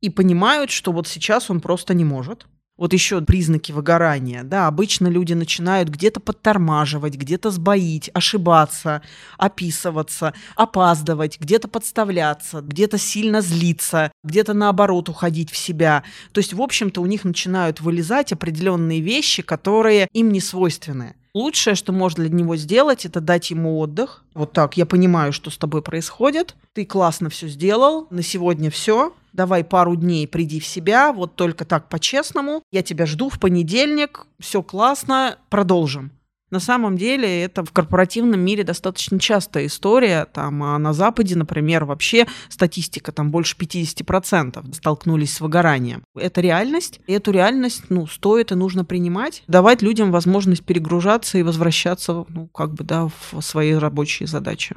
и 0.00 0.10
понимают, 0.10 0.70
что 0.70 0.92
вот 0.92 1.08
сейчас 1.08 1.50
он 1.50 1.60
просто 1.60 1.92
не 1.92 2.04
может. 2.04 2.46
Вот 2.82 2.92
еще 2.92 3.20
признаки 3.20 3.70
выгорания. 3.70 4.42
Да, 4.42 4.66
обычно 4.66 5.06
люди 5.06 5.34
начинают 5.34 5.88
где-то 5.88 6.18
подтормаживать, 6.18 7.14
где-то 7.14 7.52
сбоить, 7.52 8.10
ошибаться, 8.12 9.02
описываться, 9.38 10.34
опаздывать, 10.56 11.38
где-то 11.38 11.68
подставляться, 11.68 12.60
где-то 12.60 12.98
сильно 12.98 13.40
злиться, 13.40 14.10
где-то 14.24 14.52
наоборот 14.52 15.08
уходить 15.08 15.52
в 15.52 15.56
себя. 15.56 16.02
То 16.32 16.40
есть, 16.40 16.54
в 16.54 16.60
общем-то, 16.60 17.00
у 17.00 17.06
них 17.06 17.22
начинают 17.22 17.80
вылезать 17.80 18.32
определенные 18.32 19.00
вещи, 19.00 19.42
которые 19.42 20.08
им 20.12 20.32
не 20.32 20.40
свойственны. 20.40 21.14
Лучшее, 21.34 21.76
что 21.76 21.92
можно 21.92 22.24
для 22.24 22.36
него 22.36 22.56
сделать, 22.56 23.06
это 23.06 23.20
дать 23.20 23.52
ему 23.52 23.78
отдых. 23.78 24.24
Вот 24.34 24.54
так, 24.54 24.76
я 24.76 24.86
понимаю, 24.86 25.32
что 25.32 25.50
с 25.50 25.56
тобой 25.56 25.82
происходит. 25.82 26.56
Ты 26.72 26.84
классно 26.84 27.30
все 27.30 27.46
сделал, 27.46 28.08
на 28.10 28.24
сегодня 28.24 28.72
все 28.72 29.12
давай 29.32 29.64
пару 29.64 29.96
дней 29.96 30.26
приди 30.26 30.60
в 30.60 30.66
себя, 30.66 31.12
вот 31.12 31.36
только 31.36 31.64
так 31.64 31.88
по-честному, 31.88 32.62
я 32.70 32.82
тебя 32.82 33.06
жду 33.06 33.28
в 33.28 33.38
понедельник, 33.38 34.26
все 34.38 34.62
классно, 34.62 35.38
продолжим. 35.50 36.12
На 36.52 36.60
самом 36.60 36.98
деле 36.98 37.44
это 37.44 37.64
в 37.64 37.72
корпоративном 37.72 38.38
мире 38.38 38.62
достаточно 38.62 39.18
частая 39.18 39.66
история. 39.66 40.26
Там, 40.26 40.62
а 40.62 40.78
на 40.78 40.92
Западе, 40.92 41.34
например, 41.34 41.86
вообще 41.86 42.26
статистика 42.50 43.10
там 43.10 43.30
больше 43.30 43.56
50% 43.56 44.74
столкнулись 44.74 45.34
с 45.34 45.40
выгоранием. 45.40 46.04
Это 46.14 46.42
реальность. 46.42 47.00
И 47.06 47.14
эту 47.14 47.30
реальность 47.30 47.84
ну, 47.88 48.06
стоит 48.06 48.52
и 48.52 48.54
нужно 48.54 48.84
принимать. 48.84 49.44
Давать 49.48 49.80
людям 49.80 50.12
возможность 50.12 50.62
перегружаться 50.62 51.38
и 51.38 51.42
возвращаться 51.42 52.26
ну, 52.28 52.48
как 52.48 52.74
бы, 52.74 52.84
да, 52.84 53.08
в 53.08 53.40
свои 53.40 53.72
рабочие 53.72 54.26
задачи. 54.26 54.76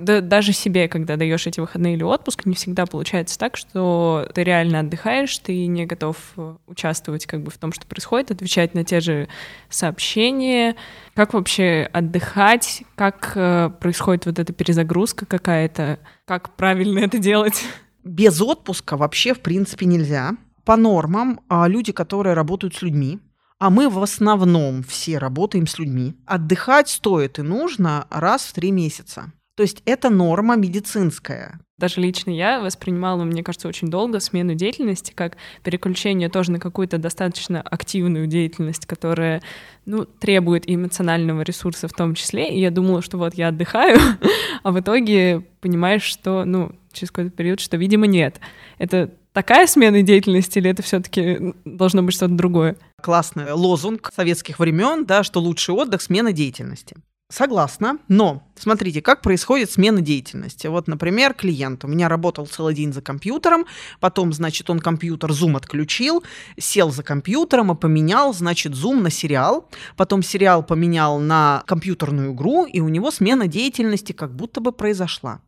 Да, 0.00 0.22
даже 0.22 0.54
себе, 0.54 0.88
когда 0.88 1.16
даешь 1.16 1.46
эти 1.46 1.60
выходные 1.60 1.92
или 1.92 2.02
отпуск, 2.02 2.46
не 2.46 2.54
всегда 2.54 2.86
получается 2.86 3.38
так, 3.38 3.58
что 3.58 4.26
ты 4.34 4.42
реально 4.42 4.80
отдыхаешь, 4.80 5.36
ты 5.38 5.66
не 5.66 5.84
готов 5.84 6.16
э, 6.38 6.56
участвовать 6.66 7.26
как 7.26 7.42
бы 7.42 7.50
в 7.50 7.58
том, 7.58 7.70
что 7.70 7.86
происходит, 7.86 8.30
отвечать 8.30 8.72
на 8.72 8.82
те 8.82 9.00
же 9.00 9.28
сообщения. 9.68 10.74
Как 11.14 11.34
вообще 11.34 11.86
отдыхать? 11.92 12.82
Как 12.94 13.32
э, 13.34 13.68
происходит 13.78 14.24
вот 14.24 14.38
эта 14.38 14.54
перезагрузка 14.54 15.26
какая-то? 15.26 15.98
Как 16.24 16.56
правильно 16.56 17.00
это 17.00 17.18
делать? 17.18 17.62
Без 18.02 18.40
отпуска 18.40 18.96
вообще 18.96 19.34
в 19.34 19.40
принципе 19.40 19.84
нельзя. 19.84 20.30
По 20.64 20.76
нормам 20.76 21.40
а 21.50 21.68
люди, 21.68 21.92
которые 21.92 22.32
работают 22.32 22.74
с 22.74 22.80
людьми, 22.80 23.18
а 23.58 23.68
мы 23.68 23.90
в 23.90 24.02
основном 24.02 24.82
все 24.82 25.18
работаем 25.18 25.66
с 25.66 25.78
людьми. 25.78 26.16
Отдыхать 26.24 26.88
стоит 26.88 27.38
и 27.38 27.42
нужно 27.42 28.06
раз 28.08 28.46
в 28.46 28.54
три 28.54 28.70
месяца. 28.70 29.30
То 29.60 29.64
есть 29.64 29.82
это 29.84 30.08
норма 30.08 30.56
медицинская. 30.56 31.60
Даже 31.76 32.00
лично 32.00 32.30
я 32.30 32.60
воспринимала, 32.60 33.24
мне 33.24 33.42
кажется, 33.42 33.68
очень 33.68 33.88
долго 33.88 34.18
смену 34.18 34.54
деятельности 34.54 35.12
как 35.14 35.36
переключение 35.62 36.30
тоже 36.30 36.52
на 36.52 36.58
какую-то 36.58 36.96
достаточно 36.96 37.60
активную 37.60 38.26
деятельность, 38.26 38.86
которая 38.86 39.42
ну, 39.84 40.06
требует 40.06 40.64
эмоционального 40.66 41.42
ресурса 41.42 41.88
в 41.88 41.92
том 41.92 42.14
числе. 42.14 42.48
И 42.48 42.58
я 42.58 42.70
думала, 42.70 43.02
что 43.02 43.18
вот 43.18 43.34
я 43.34 43.48
отдыхаю, 43.48 43.98
а 44.62 44.72
в 44.72 44.80
итоге 44.80 45.44
понимаешь, 45.60 46.04
что 46.04 46.46
ну, 46.46 46.72
через 46.94 47.10
какой-то 47.10 47.36
период, 47.36 47.60
что, 47.60 47.76
видимо, 47.76 48.06
нет. 48.06 48.40
Это 48.78 49.10
такая 49.34 49.66
смена 49.66 50.00
деятельности 50.00 50.58
или 50.58 50.70
это 50.70 50.82
все-таки 50.82 51.52
должно 51.66 52.02
быть 52.02 52.14
что-то 52.14 52.32
другое? 52.32 52.78
Классный 53.02 53.52
лозунг 53.52 54.10
советских 54.16 54.58
времен, 54.58 55.04
да, 55.04 55.22
что 55.22 55.38
лучший 55.38 55.74
отдых 55.74 56.00
смена 56.00 56.32
деятельности. 56.32 56.96
Согласна, 57.30 57.98
но 58.08 58.42
смотрите, 58.56 59.00
как 59.00 59.22
происходит 59.22 59.70
смена 59.70 60.00
деятельности. 60.00 60.66
Вот, 60.66 60.88
например, 60.88 61.32
клиент 61.32 61.84
у 61.84 61.88
меня 61.88 62.08
работал 62.08 62.44
целый 62.44 62.74
день 62.74 62.92
за 62.92 63.02
компьютером, 63.02 63.66
потом, 64.00 64.32
значит, 64.32 64.68
он 64.68 64.80
компьютер 64.80 65.30
Zoom 65.30 65.56
отключил, 65.56 66.24
сел 66.58 66.90
за 66.90 67.04
компьютером 67.04 67.70
и 67.70 67.76
поменял, 67.76 68.34
значит, 68.34 68.72
Zoom 68.72 69.00
на 69.00 69.10
сериал, 69.10 69.68
потом 69.96 70.24
сериал 70.24 70.64
поменял 70.64 71.20
на 71.20 71.62
компьютерную 71.68 72.34
игру, 72.34 72.64
и 72.64 72.80
у 72.80 72.88
него 72.88 73.12
смена 73.12 73.46
деятельности 73.46 74.10
как 74.10 74.34
будто 74.34 74.60
бы 74.60 74.72
произошла. 74.72 75.40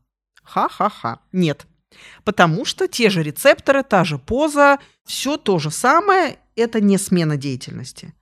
Ха-ха-ха. 0.44 1.18
Нет. 1.32 1.66
Потому 2.22 2.64
что 2.64 2.86
те 2.86 3.10
же 3.10 3.24
рецепторы, 3.24 3.82
та 3.82 4.04
же 4.04 4.18
поза, 4.18 4.78
все 5.04 5.36
то 5.36 5.58
же 5.58 5.72
самое, 5.72 6.38
это 6.54 6.80
не 6.80 6.96
смена 6.96 7.36
деятельности. 7.36 8.14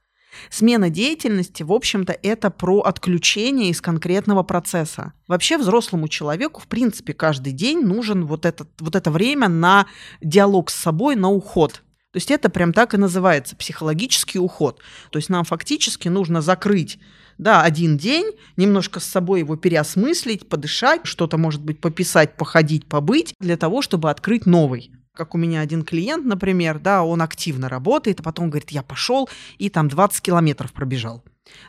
Смена 0.50 0.90
деятельности, 0.90 1.62
в 1.62 1.72
общем-то, 1.72 2.16
это 2.22 2.50
про 2.50 2.80
отключение 2.80 3.70
из 3.70 3.80
конкретного 3.80 4.42
процесса. 4.42 5.12
Вообще 5.26 5.58
взрослому 5.58 6.08
человеку, 6.08 6.60
в 6.60 6.66
принципе, 6.66 7.12
каждый 7.12 7.52
день 7.52 7.80
нужен 7.80 8.26
вот, 8.26 8.46
этот, 8.46 8.68
вот 8.78 8.96
это 8.96 9.10
время 9.10 9.48
на 9.48 9.86
диалог 10.20 10.70
с 10.70 10.74
собой, 10.74 11.16
на 11.16 11.30
уход. 11.30 11.82
То 12.12 12.16
есть 12.16 12.30
это 12.30 12.48
прям 12.48 12.72
так 12.72 12.94
и 12.94 12.96
называется 12.96 13.54
психологический 13.54 14.38
уход. 14.38 14.80
То 15.10 15.18
есть 15.18 15.28
нам 15.28 15.44
фактически 15.44 16.08
нужно 16.08 16.40
закрыть 16.40 16.98
да, 17.38 17.62
один 17.62 17.96
день, 17.96 18.32
немножко 18.58 19.00
с 19.00 19.04
собой 19.04 19.40
его 19.40 19.56
переосмыслить, 19.56 20.46
подышать, 20.46 21.02
что-то, 21.04 21.38
может 21.38 21.62
быть, 21.62 21.80
пописать, 21.80 22.36
походить, 22.36 22.86
побыть, 22.86 23.34
для 23.40 23.56
того, 23.56 23.80
чтобы 23.80 24.10
открыть 24.10 24.44
новый 24.44 24.92
как 25.14 25.34
у 25.34 25.38
меня 25.38 25.60
один 25.60 25.82
клиент, 25.82 26.24
например, 26.24 26.78
да, 26.78 27.02
он 27.02 27.22
активно 27.22 27.68
работает, 27.68 28.20
а 28.20 28.22
потом 28.22 28.50
говорит, 28.50 28.70
я 28.70 28.82
пошел 28.82 29.28
и 29.58 29.68
там 29.68 29.88
20 29.88 30.22
километров 30.22 30.72
пробежал. 30.72 31.22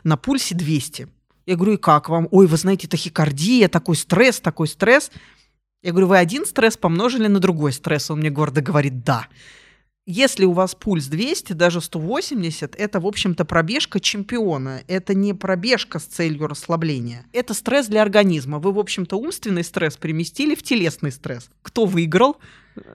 На 0.04 0.16
пульсе 0.16 0.54
200. 0.54 1.08
Я 1.46 1.56
говорю, 1.56 1.74
и 1.74 1.76
как 1.76 2.08
вам? 2.08 2.28
Ой, 2.30 2.46
вы 2.46 2.56
знаете, 2.56 2.86
тахикардия, 2.86 3.68
такой 3.68 3.96
стресс, 3.96 4.40
такой 4.40 4.68
стресс. 4.68 5.10
Я 5.82 5.90
говорю, 5.90 6.06
вы 6.06 6.18
один 6.18 6.46
стресс 6.46 6.76
помножили 6.76 7.26
на 7.26 7.40
другой 7.40 7.72
стресс? 7.72 8.10
Он 8.10 8.20
мне 8.20 8.30
гордо 8.30 8.60
говорит, 8.60 9.02
да. 9.02 9.26
Если 10.04 10.44
у 10.44 10.50
вас 10.50 10.74
пульс 10.74 11.06
200, 11.06 11.52
даже 11.52 11.80
180, 11.80 12.74
это, 12.74 12.98
в 12.98 13.06
общем-то, 13.06 13.44
пробежка 13.44 14.00
чемпиона. 14.00 14.80
Это 14.88 15.14
не 15.14 15.32
пробежка 15.32 16.00
с 16.00 16.04
целью 16.04 16.48
расслабления. 16.48 17.24
Это 17.32 17.54
стресс 17.54 17.86
для 17.86 18.02
организма. 18.02 18.58
Вы, 18.58 18.72
в 18.72 18.80
общем-то, 18.80 19.16
умственный 19.16 19.62
стресс 19.62 19.96
переместили 19.96 20.56
в 20.56 20.62
телесный 20.64 21.12
стресс. 21.12 21.50
Кто 21.62 21.86
выиграл? 21.86 22.36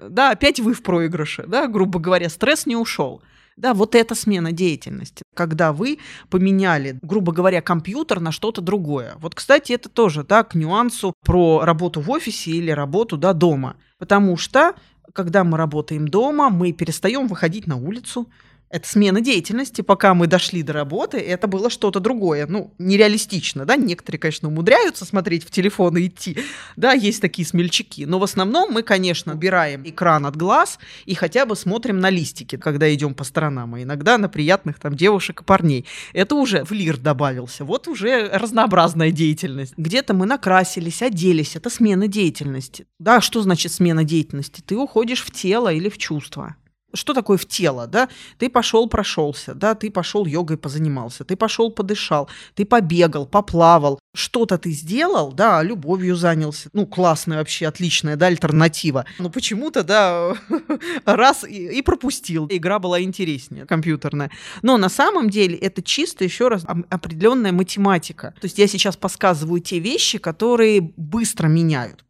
Да, 0.09 0.31
опять 0.31 0.59
вы 0.59 0.73
в 0.73 0.83
проигрыше. 0.83 1.45
Да, 1.47 1.67
грубо 1.67 1.99
говоря, 1.99 2.27
стресс 2.27 2.65
не 2.65 2.75
ушел. 2.75 3.21
Да, 3.55 3.73
вот 3.73 3.95
это 3.95 4.13
смена 4.13 4.51
деятельности, 4.51 5.23
когда 5.33 5.73
вы 5.73 5.97
поменяли, 6.29 6.99
грубо 7.01 7.31
говоря, 7.31 7.61
компьютер 7.61 8.19
на 8.19 8.31
что-то 8.31 8.61
другое. 8.61 9.15
Вот, 9.17 9.33
кстати, 9.33 9.71
это 9.71 9.89
тоже, 9.89 10.23
да, 10.23 10.43
к 10.43 10.53
нюансу 10.53 11.13
про 11.25 11.61
работу 11.63 12.01
в 12.01 12.11
офисе 12.11 12.51
или 12.51 12.69
работу, 12.69 13.17
да, 13.17 13.33
дома. 13.33 13.77
Потому 13.97 14.37
что 14.37 14.75
когда 15.13 15.43
мы 15.43 15.57
работаем 15.57 16.07
дома, 16.07 16.49
мы 16.49 16.71
перестаем 16.71 17.27
выходить 17.27 17.67
на 17.67 17.75
улицу, 17.75 18.29
это 18.69 18.87
смена 18.87 19.21
деятельности. 19.21 19.81
Пока 19.81 20.13
мы 20.13 20.27
дошли 20.27 20.61
до 20.61 20.73
работы, 20.73 21.17
это 21.17 21.47
было 21.47 21.69
что-то 21.69 21.99
другое. 21.99 22.45
Ну, 22.47 22.73
нереалистично, 22.77 23.65
да? 23.65 23.75
Некоторые, 23.77 24.19
конечно, 24.19 24.49
умудряются 24.49 25.05
смотреть 25.05 25.45
в 25.45 25.51
телефон 25.51 25.97
и 25.97 26.07
идти. 26.07 26.37
Да, 26.75 26.91
есть 26.91 27.21
такие 27.21 27.47
смельчаки. 27.47 28.05
Но 28.05 28.19
в 28.19 28.23
основном 28.23 28.73
мы, 28.73 28.83
конечно, 28.83 29.33
убираем 29.33 29.83
экран 29.85 30.25
от 30.25 30.35
глаз 30.35 30.79
и 31.05 31.15
хотя 31.15 31.45
бы 31.45 31.55
смотрим 31.55 31.99
на 31.99 32.09
листики, 32.09 32.57
когда 32.57 32.93
идем 32.93 33.13
по 33.13 33.23
сторонам. 33.23 33.75
А 33.75 33.81
иногда 33.81 34.17
на 34.17 34.27
приятных 34.27 34.79
там 34.79 34.95
девушек 34.95 35.41
и 35.41 35.43
парней. 35.43 35.85
Это 36.13 36.35
уже 36.35 36.65
в 36.65 36.71
лир 36.71 36.97
добавился. 36.97 37.63
Вот 37.63 37.87
уже 37.87 38.29
разнообразная 38.33 39.11
деятельность. 39.11 39.73
Где-то 39.77 40.13
мы 40.13 40.25
накрасились, 40.25 41.01
оделись. 41.01 41.55
Это 41.55 41.69
смена 41.69 42.07
деятельности. 42.07 42.85
Да, 42.99 43.21
что 43.21 43.41
значит 43.41 43.71
смена 43.71 44.03
деятельности? 44.03 44.61
Ты 44.61 44.75
уходишь 44.75 45.23
в 45.23 45.31
тело 45.31 45.71
или 45.71 45.89
в 45.89 45.97
чувство 45.97 46.55
что 46.97 47.13
такое 47.13 47.37
в 47.37 47.45
тело, 47.45 47.87
да? 47.87 48.09
Ты 48.37 48.49
пошел, 48.49 48.89
прошелся, 48.89 49.53
да, 49.53 49.75
ты 49.75 49.89
пошел 49.89 50.25
йогой 50.25 50.57
позанимался, 50.57 51.23
ты 51.23 51.35
пошел, 51.35 51.71
подышал, 51.71 52.27
ты 52.55 52.65
побегал, 52.65 53.25
поплавал, 53.25 53.99
что-то 54.15 54.57
ты 54.57 54.71
сделал, 54.71 55.31
да, 55.31 55.61
любовью 55.63 56.15
занялся. 56.15 56.69
Ну, 56.73 56.85
классная 56.85 57.37
вообще, 57.37 57.67
отличная, 57.67 58.15
да, 58.15 58.27
альтернатива. 58.27 59.05
Но 59.19 59.29
почему-то, 59.29 59.83
да, 59.83 60.33
раз 61.05 61.43
и, 61.43 61.77
и 61.77 61.81
пропустил. 61.81 62.47
Игра 62.49 62.79
была 62.79 63.01
интереснее, 63.01 63.65
компьютерная. 63.65 64.31
Но 64.61 64.77
на 64.77 64.89
самом 64.89 65.29
деле 65.29 65.55
это 65.55 65.81
чисто, 65.81 66.23
еще 66.23 66.47
раз, 66.47 66.65
определенная 66.89 67.51
математика. 67.51 68.33
То 68.41 68.45
есть 68.45 68.57
я 68.57 68.67
сейчас 68.67 68.97
подсказываю 68.97 69.61
те 69.61 69.79
вещи, 69.79 70.17
которые 70.17 70.81
быстро 70.81 71.47
меняют. 71.47 72.03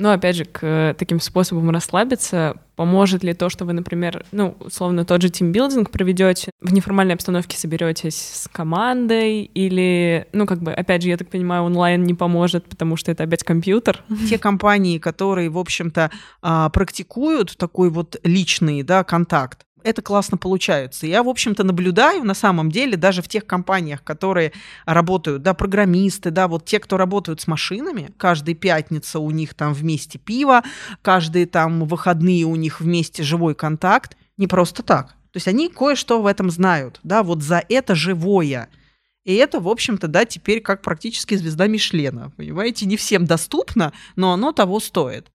Но 0.00 0.12
опять 0.12 0.36
же, 0.36 0.44
к 0.44 0.60
э, 0.62 0.94
таким 0.98 1.20
способам 1.20 1.70
расслабиться 1.70 2.56
поможет 2.74 3.22
ли 3.22 3.34
то, 3.34 3.50
что 3.50 3.66
вы, 3.66 3.74
например, 3.74 4.24
ну, 4.32 4.56
условно, 4.58 5.04
тот 5.04 5.20
же 5.20 5.28
тимбилдинг 5.28 5.90
проведете, 5.90 6.50
в 6.62 6.72
неформальной 6.72 7.14
обстановке 7.14 7.58
соберетесь 7.58 8.16
с 8.16 8.48
командой, 8.48 9.42
или, 9.42 10.26
ну, 10.32 10.46
как 10.46 10.62
бы, 10.62 10.72
опять 10.72 11.02
же, 11.02 11.10
я 11.10 11.18
так 11.18 11.28
понимаю, 11.28 11.64
онлайн 11.64 12.02
не 12.04 12.14
поможет, 12.14 12.64
потому 12.64 12.96
что 12.96 13.12
это 13.12 13.24
опять 13.24 13.44
компьютер. 13.44 14.02
Те 14.28 14.38
компании, 14.38 14.98
которые, 14.98 15.50
в 15.50 15.58
общем-то, 15.58 16.10
а, 16.40 16.70
практикуют 16.70 17.58
такой 17.58 17.90
вот 17.90 18.16
личный, 18.24 18.82
да, 18.82 19.04
контакт, 19.04 19.66
это 19.84 20.02
классно 20.02 20.36
получается. 20.36 21.06
Я, 21.06 21.22
в 21.22 21.28
общем-то, 21.28 21.64
наблюдаю 21.64 22.24
на 22.24 22.34
самом 22.34 22.70
деле 22.70 22.96
даже 22.96 23.22
в 23.22 23.28
тех 23.28 23.46
компаниях, 23.46 24.02
которые 24.02 24.52
работают, 24.86 25.42
да, 25.42 25.54
программисты, 25.54 26.30
да, 26.30 26.48
вот 26.48 26.64
те, 26.64 26.78
кто 26.78 26.96
работают 26.96 27.40
с 27.40 27.46
машинами, 27.46 28.10
каждая 28.16 28.54
пятница 28.54 29.18
у 29.18 29.30
них 29.30 29.54
там 29.54 29.74
вместе 29.74 30.18
пиво, 30.18 30.62
каждые 31.02 31.46
там 31.46 31.84
выходные 31.84 32.44
у 32.44 32.56
них 32.56 32.80
вместе 32.80 33.22
живой 33.22 33.54
контакт, 33.54 34.16
не 34.36 34.46
просто 34.46 34.82
так. 34.82 35.08
То 35.32 35.36
есть 35.36 35.48
они 35.48 35.68
кое-что 35.68 36.20
в 36.20 36.26
этом 36.26 36.50
знают, 36.50 36.98
да, 37.02 37.22
вот 37.22 37.42
за 37.42 37.62
это 37.68 37.94
живое. 37.94 38.68
И 39.24 39.34
это, 39.34 39.60
в 39.60 39.68
общем-то, 39.68 40.08
да, 40.08 40.24
теперь 40.24 40.60
как 40.60 40.82
практически 40.82 41.34
звезда 41.34 41.66
Мишлена. 41.66 42.32
Понимаете, 42.36 42.86
не 42.86 42.96
всем 42.96 43.26
доступно, 43.26 43.92
но 44.16 44.32
оно 44.32 44.52
того 44.52 44.80
стоит. 44.80 45.30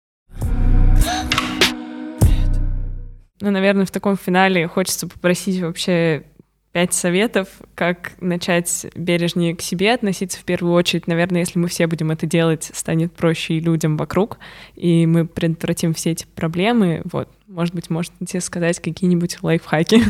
Ну, 3.43 3.51
наверное, 3.51 3.87
в 3.87 3.91
таком 3.91 4.17
финале 4.17 4.69
хочется 4.69 5.09
попросить 5.09 5.61
вообще 5.61 6.23
пять 6.71 6.95
советов, 6.95 7.49
как 7.75 8.13
начать 8.21 8.87
бережнее 8.95 9.57
к 9.57 9.61
себе 9.61 9.93
относиться 9.93 10.39
в 10.39 10.45
первую 10.45 10.75
очередь. 10.75 11.09
Наверное, 11.09 11.41
если 11.41 11.59
мы 11.59 11.67
все 11.67 11.89
будем 11.89 12.13
это 12.13 12.25
делать, 12.25 12.71
станет 12.73 13.13
проще 13.13 13.55
и 13.55 13.61
людям 13.61 13.97
вокруг, 13.97 14.39
и 14.77 15.07
мы 15.07 15.27
предотвратим 15.27 15.93
все 15.93 16.13
эти 16.13 16.25
проблемы. 16.25 17.03
Вот, 17.11 17.29
может 17.49 17.75
быть, 17.75 17.91
можете 17.91 18.41
сказать 18.41 18.79
какие-нибудь 18.79 19.43
лайфхаки? 19.43 20.05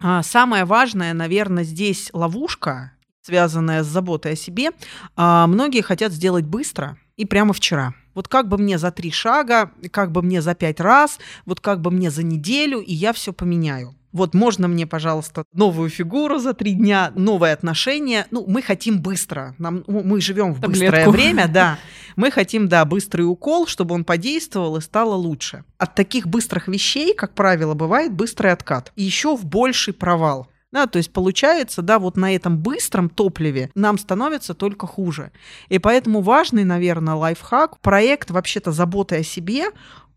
А, 0.00 0.22
самое 0.22 0.64
важное, 0.64 1.12
наверное, 1.14 1.64
здесь 1.64 2.10
ловушка, 2.12 2.92
связанная 3.20 3.82
с 3.82 3.88
заботой 3.88 4.34
о 4.34 4.36
себе. 4.36 4.70
А, 5.16 5.48
многие 5.48 5.80
хотят 5.80 6.12
сделать 6.12 6.44
быстро 6.44 6.98
и 7.16 7.24
прямо 7.24 7.52
вчера. 7.52 7.94
Вот 8.18 8.26
как 8.26 8.48
бы 8.48 8.58
мне 8.58 8.78
за 8.78 8.90
три 8.90 9.12
шага, 9.12 9.70
как 9.92 10.10
бы 10.10 10.22
мне 10.22 10.42
за 10.42 10.56
пять 10.56 10.80
раз, 10.80 11.20
вот 11.46 11.60
как 11.60 11.80
бы 11.80 11.92
мне 11.92 12.10
за 12.10 12.24
неделю, 12.24 12.80
и 12.80 12.92
я 12.92 13.12
все 13.12 13.32
поменяю. 13.32 13.94
Вот 14.10 14.34
можно 14.34 14.66
мне, 14.66 14.88
пожалуйста, 14.88 15.44
новую 15.52 15.88
фигуру 15.88 16.40
за 16.40 16.52
три 16.52 16.72
дня, 16.72 17.12
новые 17.14 17.52
отношения. 17.52 18.26
Ну, 18.32 18.44
мы 18.48 18.60
хотим 18.60 19.00
быстро. 19.00 19.54
Нам, 19.58 19.84
мы 19.86 20.20
живем 20.20 20.52
в 20.52 20.60
Таблетку. 20.60 20.96
быстрое 20.96 21.08
время, 21.10 21.46
да. 21.46 21.78
Мы 22.16 22.32
хотим, 22.32 22.66
да, 22.66 22.84
быстрый 22.84 23.22
укол, 23.22 23.68
чтобы 23.68 23.94
он 23.94 24.04
подействовал 24.04 24.76
и 24.78 24.80
стало 24.80 25.14
лучше. 25.14 25.62
От 25.78 25.94
таких 25.94 26.26
быстрых 26.26 26.66
вещей, 26.66 27.14
как 27.14 27.34
правило, 27.34 27.74
бывает 27.74 28.12
быстрый 28.12 28.50
откат. 28.50 28.92
И 28.96 29.04
еще 29.04 29.36
в 29.36 29.44
больший 29.44 29.94
провал. 29.94 30.48
Да, 30.70 30.86
то 30.86 30.98
есть 30.98 31.12
получается, 31.12 31.80
да, 31.80 31.98
вот 31.98 32.16
на 32.16 32.34
этом 32.34 32.58
быстром 32.58 33.08
топливе 33.08 33.70
нам 33.74 33.96
становится 33.96 34.54
только 34.54 34.86
хуже. 34.86 35.32
И 35.68 35.78
поэтому 35.78 36.20
важный, 36.20 36.64
наверное, 36.64 37.14
лайфхак, 37.14 37.80
проект 37.80 38.30
вообще-то 38.30 38.70
заботы 38.70 39.16
о 39.16 39.22
себе, 39.22 39.70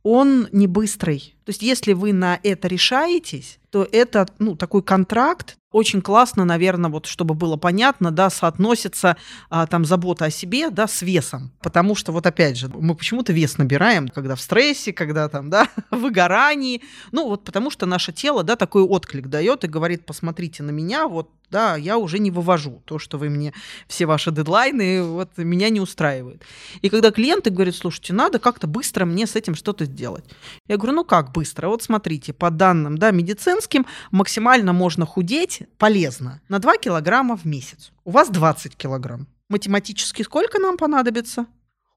он 0.03 0.47
не 0.51 0.67
быстрый. 0.67 1.35
То 1.45 1.49
есть 1.49 1.61
если 1.61 1.93
вы 1.93 2.13
на 2.13 2.39
это 2.43 2.67
решаетесь, 2.67 3.59
то 3.71 3.87
это 3.91 4.27
ну, 4.39 4.55
такой 4.55 4.83
контракт, 4.83 5.57
очень 5.71 6.01
классно, 6.01 6.43
наверное, 6.43 6.91
вот 6.91 7.05
чтобы 7.05 7.33
было 7.33 7.55
понятно, 7.55 8.11
да, 8.11 8.29
соотносится 8.29 9.15
а, 9.49 9.65
там 9.67 9.85
забота 9.85 10.25
о 10.25 10.29
себе, 10.29 10.69
да, 10.69 10.87
с 10.87 11.01
весом. 11.01 11.51
Потому 11.61 11.95
что 11.95 12.11
вот 12.11 12.27
опять 12.27 12.57
же, 12.57 12.67
мы 12.67 12.93
почему-то 12.93 13.31
вес 13.31 13.57
набираем, 13.57 14.09
когда 14.09 14.35
в 14.35 14.41
стрессе, 14.41 14.91
когда 14.91 15.29
там, 15.29 15.49
да, 15.49 15.69
в 15.91 15.97
выгорании. 15.97 16.81
Ну 17.13 17.29
вот 17.29 17.45
потому 17.45 17.71
что 17.71 17.85
наше 17.85 18.11
тело, 18.11 18.43
да, 18.43 18.57
такой 18.57 18.83
отклик 18.83 19.27
дает 19.27 19.63
и 19.63 19.67
говорит, 19.67 20.05
посмотрите 20.05 20.61
на 20.63 20.71
меня, 20.71 21.07
вот 21.07 21.29
да, 21.49 21.75
я 21.75 21.97
уже 21.97 22.19
не 22.19 22.31
вывожу 22.31 22.81
то, 22.85 22.97
что 22.97 23.17
вы 23.17 23.29
мне, 23.29 23.53
все 23.87 24.05
ваши 24.05 24.31
дедлайны, 24.31 25.03
вот 25.03 25.37
меня 25.37 25.69
не 25.69 25.81
устраивает. 25.81 26.43
И 26.81 26.89
когда 26.89 27.11
клиенты 27.11 27.49
говорят, 27.49 27.75
слушайте, 27.75 28.13
надо 28.13 28.39
как-то 28.39 28.67
быстро 28.67 29.03
мне 29.03 29.27
с 29.27 29.35
этим 29.35 29.55
что-то 29.55 29.83
сделать. 29.85 30.23
Я 30.67 30.77
говорю, 30.77 30.95
ну 30.95 31.03
как 31.03 31.30
быстро? 31.31 31.67
Вот 31.67 31.83
смотрите, 31.83 32.33
по 32.33 32.49
данным, 32.49 32.97
да, 32.97 33.11
медицинским, 33.11 33.85
максимально 34.11 34.73
можно 34.73 35.05
худеть 35.05 35.63
полезно 35.77 36.41
на 36.49 36.59
2 36.59 36.77
килограмма 36.77 37.37
в 37.37 37.45
месяц. 37.45 37.91
У 38.05 38.11
вас 38.11 38.29
20 38.29 38.75
килограмм. 38.75 39.27
Математически 39.49 40.23
сколько 40.23 40.59
нам 40.59 40.77
понадобится? 40.77 41.45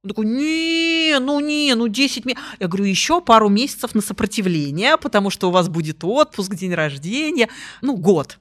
Он 0.02 0.08
такой, 0.08 0.26
не, 0.26 1.18
ну 1.18 1.40
не, 1.40 1.74
ну 1.74 1.88
10 1.88 2.26
месяцев. 2.26 2.44
Я 2.60 2.68
говорю, 2.68 2.84
еще 2.84 3.22
пару 3.22 3.48
месяцев 3.48 3.94
на 3.94 4.02
сопротивление, 4.02 4.98
потому 4.98 5.30
что 5.30 5.48
у 5.48 5.50
вас 5.50 5.68
будет 5.68 6.04
отпуск, 6.04 6.54
день 6.54 6.74
рождения. 6.74 7.48
Ну, 7.80 7.96
год. 7.96 8.38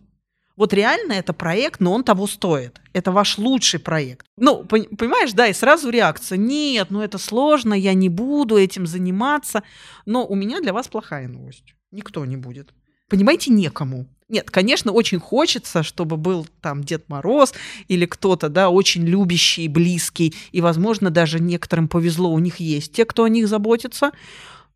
Вот 0.55 0.73
реально 0.73 1.13
это 1.13 1.33
проект, 1.33 1.79
но 1.79 1.93
он 1.93 2.03
того 2.03 2.27
стоит. 2.27 2.79
Это 2.93 3.11
ваш 3.11 3.37
лучший 3.37 3.79
проект. 3.79 4.25
Ну, 4.37 4.63
понимаешь, 4.63 5.33
да, 5.33 5.47
и 5.47 5.53
сразу 5.53 5.89
реакция. 5.89 6.37
Нет, 6.37 6.91
ну 6.91 7.01
это 7.01 7.17
сложно, 7.17 7.73
я 7.73 7.93
не 7.93 8.09
буду 8.09 8.57
этим 8.57 8.85
заниматься. 8.85 9.63
Но 10.05 10.25
у 10.25 10.35
меня 10.35 10.61
для 10.61 10.73
вас 10.73 10.87
плохая 10.87 11.27
новость. 11.27 11.73
Никто 11.91 12.23
не 12.25 12.37
будет. 12.37 12.73
Понимаете, 13.09 13.51
некому. 13.51 14.07
Нет, 14.29 14.49
конечно, 14.49 14.91
очень 14.91 15.19
хочется, 15.19 15.83
чтобы 15.83 16.17
был 16.17 16.47
там 16.61 16.83
Дед 16.83 17.09
Мороз 17.09 17.53
или 17.87 18.05
кто-то, 18.05 18.49
да, 18.49 18.69
очень 18.69 19.05
любящий, 19.05 19.67
близкий, 19.67 20.33
и, 20.51 20.61
возможно, 20.61 21.11
даже 21.11 21.39
некоторым 21.39 21.87
повезло, 21.87 22.31
у 22.31 22.39
них 22.39 22.57
есть 22.57 22.93
те, 22.93 23.05
кто 23.05 23.25
о 23.25 23.29
них 23.29 23.47
заботится, 23.47 24.11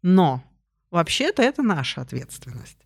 но 0.03 0.43
вообще-то 0.91 1.41
это 1.41 1.63
наша 1.63 2.01
ответственность. 2.01 2.77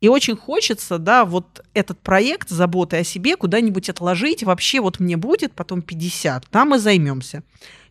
И 0.00 0.08
очень 0.08 0.36
хочется, 0.36 0.98
да, 0.98 1.24
вот 1.24 1.64
этот 1.74 1.98
проект 2.00 2.50
заботы 2.50 2.98
о 2.98 3.04
себе 3.04 3.36
куда-нибудь 3.36 3.90
отложить. 3.90 4.44
Вообще 4.44 4.80
вот 4.80 5.00
мне 5.00 5.16
будет 5.16 5.52
потом 5.52 5.82
50, 5.82 6.46
там 6.48 6.74
и 6.74 6.78
займемся. 6.78 7.42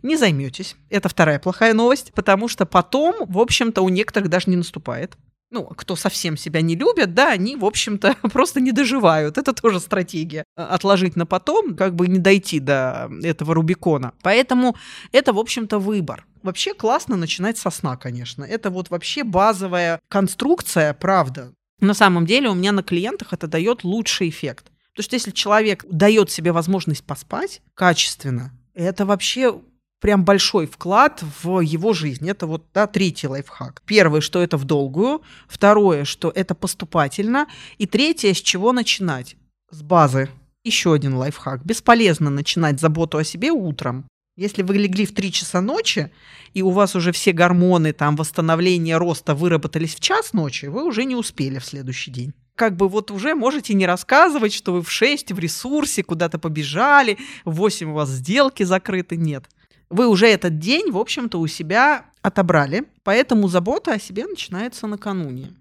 Не 0.04 0.15
займетесь. 0.15 0.76
Это 0.89 1.10
вторая 1.10 1.39
плохая 1.39 1.74
новость, 1.74 2.13
потому 2.13 2.48
что 2.48 2.65
потом, 2.65 3.26
в 3.28 3.39
общем-то, 3.39 3.82
у 3.82 3.89
некоторых 3.89 4.30
даже 4.30 4.50
не 4.50 4.56
наступает. 4.56 5.17
Ну, 5.50 5.63
кто 5.63 5.96
совсем 5.96 6.36
себя 6.36 6.60
не 6.62 6.76
любят, 6.76 7.13
да, 7.13 7.32
они, 7.32 7.56
в 7.56 7.63
общем-то, 7.65 8.15
просто 8.34 8.60
не 8.60 8.72
доживают. 8.72 9.38
Это 9.38 9.54
тоже 9.54 9.80
стратегия. 9.80 10.43
Отложить 10.56 11.15
на 11.15 11.26
потом, 11.26 11.76
как 11.76 11.96
бы 11.96 12.08
не 12.08 12.20
дойти 12.20 12.60
до 12.60 13.10
этого 13.24 13.54
Рубикона. 13.54 14.13
Поэтому 14.22 14.76
это, 15.12 15.34
в 15.34 15.39
общем-то, 15.39 15.80
выбор. 15.80 16.26
Вообще 16.43 16.74
классно 16.74 17.15
начинать 17.15 17.58
со 17.58 17.70
сна, 17.70 17.96
конечно. 17.98 18.43
Это 18.43 18.70
вот 18.70 18.89
вообще 18.89 19.24
базовая 19.24 20.00
конструкция, 20.10 20.93
правда. 20.93 21.54
На 21.80 21.94
самом 21.94 22.26
деле 22.26 22.50
у 22.50 22.56
меня 22.56 22.72
на 22.72 22.84
клиентах 22.84 23.34
это 23.34 23.48
дает 23.48 23.84
лучший 23.84 24.30
эффект. 24.30 24.72
Потому 24.92 25.04
что 25.04 25.16
если 25.16 25.32
человек 25.32 25.86
дает 25.90 26.32
себе 26.32 26.52
возможность 26.52 27.04
поспать 27.04 27.62
качественно, 27.76 28.52
это 28.74 29.06
вообще 29.06 29.60
прям 30.00 30.24
большой 30.24 30.66
вклад 30.66 31.24
в 31.44 31.60
его 31.60 31.94
жизнь. 31.94 32.28
Это 32.30 32.48
вот 32.48 32.66
да, 32.74 32.88
третий 32.88 33.28
лайфхак. 33.28 33.82
Первое, 33.86 34.22
что 34.22 34.42
это 34.42 34.58
в 34.58 34.66
долгую. 34.66 35.22
Второе, 35.48 36.04
что 36.04 36.32
это 36.34 36.56
поступательно. 36.56 37.48
И 37.78 37.86
третье, 37.86 38.34
с 38.34 38.42
чего 38.42 38.74
начинать? 38.74 39.36
С 39.70 39.82
базы. 39.82 40.30
Еще 40.63 40.94
один 40.94 41.16
лайфхак. 41.16 41.63
Бесполезно 41.63 42.30
начинать 42.30 42.80
заботу 42.80 43.18
о 43.18 43.24
себе 43.24 43.52
утром. 43.52 44.08
Если 44.38 44.62
вы 44.62 44.78
легли 44.78 45.08
в 45.08 45.15
3 45.15 45.32
часа 45.32 45.62
ночи, 45.62 46.12
и 46.54 46.62
у 46.62 46.69
вас 46.69 46.95
уже 46.95 47.12
все 47.12 47.32
гормоны, 47.32 47.91
там, 47.91 48.15
восстановление 48.15 48.97
роста 48.97 49.34
выработались 49.34 49.95
в 49.95 50.00
час 50.00 50.32
ночи, 50.32 50.67
вы 50.67 50.86
уже 50.86 51.06
не 51.06 51.15
успели 51.15 51.58
в 51.60 51.65
следующий 51.65 52.12
день 52.12 52.34
как 52.56 52.76
бы 52.76 52.89
вот 52.89 53.12
уже 53.12 53.36
можете 53.36 53.76
не 53.76 53.86
рассказывать, 53.86 54.52
что 54.52 54.73
вы 54.73 54.82
в 54.82 54.89
6 54.89 55.32
в 55.32 55.38
ресурсе 55.38 56.02
куда-то 56.02 56.39
побежали, 56.39 57.19
в 57.45 57.54
8 57.58 57.91
у 57.91 57.93
вас 57.93 58.10
сделки 58.10 58.63
закрыты. 58.63 59.15
Нет. 59.15 59.45
Вы 59.91 60.08
уже 60.08 60.26
этот 60.26 60.58
день, 60.58 60.89
в 60.89 60.97
общем-то, 60.97 61.39
у 61.39 61.45
себя 61.45 62.06
отобрали, 62.23 62.86
поэтому 63.04 63.47
забота 63.47 63.93
о 63.93 64.00
себе 64.00 64.26
начинается 64.26 64.88
накануне. 64.88 65.54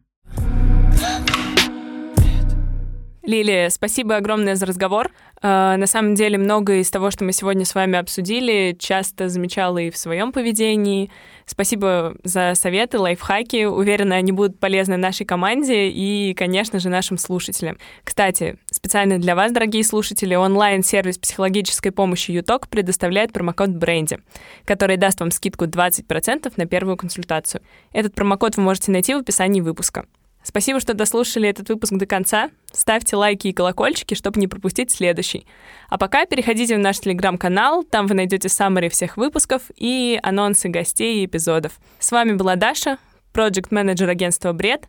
Лилия, 3.27 3.71
спасибо 3.71 4.17
огромное 4.17 4.55
за 4.55 4.67
разговор. 4.67 5.11
А, 5.43 5.77
на 5.77 5.87
самом 5.87 6.15
деле, 6.15 6.39
многое 6.39 6.81
из 6.81 6.91
того, 6.91 7.11
что 7.11 7.25
мы 7.25 7.33
сегодня 7.33 7.65
с 7.65 7.75
вами 7.75 7.99
обсудили, 7.99 8.77
часто 8.79 9.29
замечала 9.29 9.79
и 9.79 9.91
в 9.91 9.97
своем 9.97 10.33
поведении. 10.33 11.11
Спасибо 11.45 12.17
за 12.25 12.55
советы, 12.55 12.99
лайфхаки. 12.99 13.65
Уверена, 13.65 14.17
они 14.17 14.33
будут 14.33 14.59
полезны 14.59 14.97
нашей 14.97 15.27
команде 15.27 15.89
и, 15.89 16.35
конечно 16.35 16.81
же, 16.81 16.89
нашим 16.89 17.19
слушателям. 17.19 17.79
Кстати, 18.03 18.59
специально 18.71 19.19
для 19.19 19.35
вас, 19.37 19.53
дорогие 19.53 19.85
слушатели, 19.85 20.35
онлайн-сервис 20.35 21.19
психологической 21.19 21.93
помощи 21.93 22.31
ЮТОК 22.31 22.69
предоставляет 22.69 23.33
промокод 23.33 23.71
Бренди, 23.71 24.19
который 24.65 24.97
даст 24.97 25.21
вам 25.21 25.31
скидку 25.31 25.67
20% 25.67 26.53
на 26.57 26.67
первую 26.67 26.97
консультацию. 26.97 27.61
Этот 27.93 28.15
промокод 28.15 28.57
вы 28.57 28.63
можете 28.63 28.91
найти 28.91 29.15
в 29.15 29.19
описании 29.19 29.61
выпуска. 29.61 30.07
Спасибо, 30.47 30.79
что 30.79 30.95
дослушали 30.95 31.49
этот 31.49 31.69
выпуск 31.69 31.93
до 31.95 32.07
конца. 32.07 32.51
Ставьте 32.71 33.17
лайки 33.17 33.49
и 33.49 33.53
колокольчики, 33.53 34.15
чтобы 34.15 34.39
не 34.39 34.47
пропустить 34.47 34.93
следующий. 34.93 35.45
А 35.89 35.99
пока 35.99 36.25
переходите 36.25 36.77
в 36.77 36.79
наш 36.79 37.01
телеграм-канал, 37.01 37.83
там 37.83 38.07
вы 38.07 38.15
найдете 38.15 38.49
саммари 38.49 38.89
всех 38.89 39.17
выпусков 39.17 39.63
и 39.75 40.21
анонсы 40.23 40.69
гостей 40.69 41.23
и 41.23 41.27
эпизодов. 41.27 41.73
С 41.99 42.13
вами 42.13 42.35
была 42.35 42.55
Даша, 42.55 42.99
проект-менеджер 43.33 44.09
агентства 44.09 44.53
«Бред». 44.53 44.89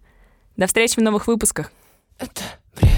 До 0.57 0.67
встречи 0.67 0.99
в 0.99 1.01
новых 1.01 1.25
выпусках. 1.25 1.71
Это 2.19 2.43
бред. 2.79 2.93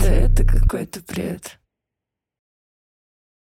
Да 0.00 0.12
это 0.12 0.44
какой-то 0.44 1.00
бред. 1.08 1.58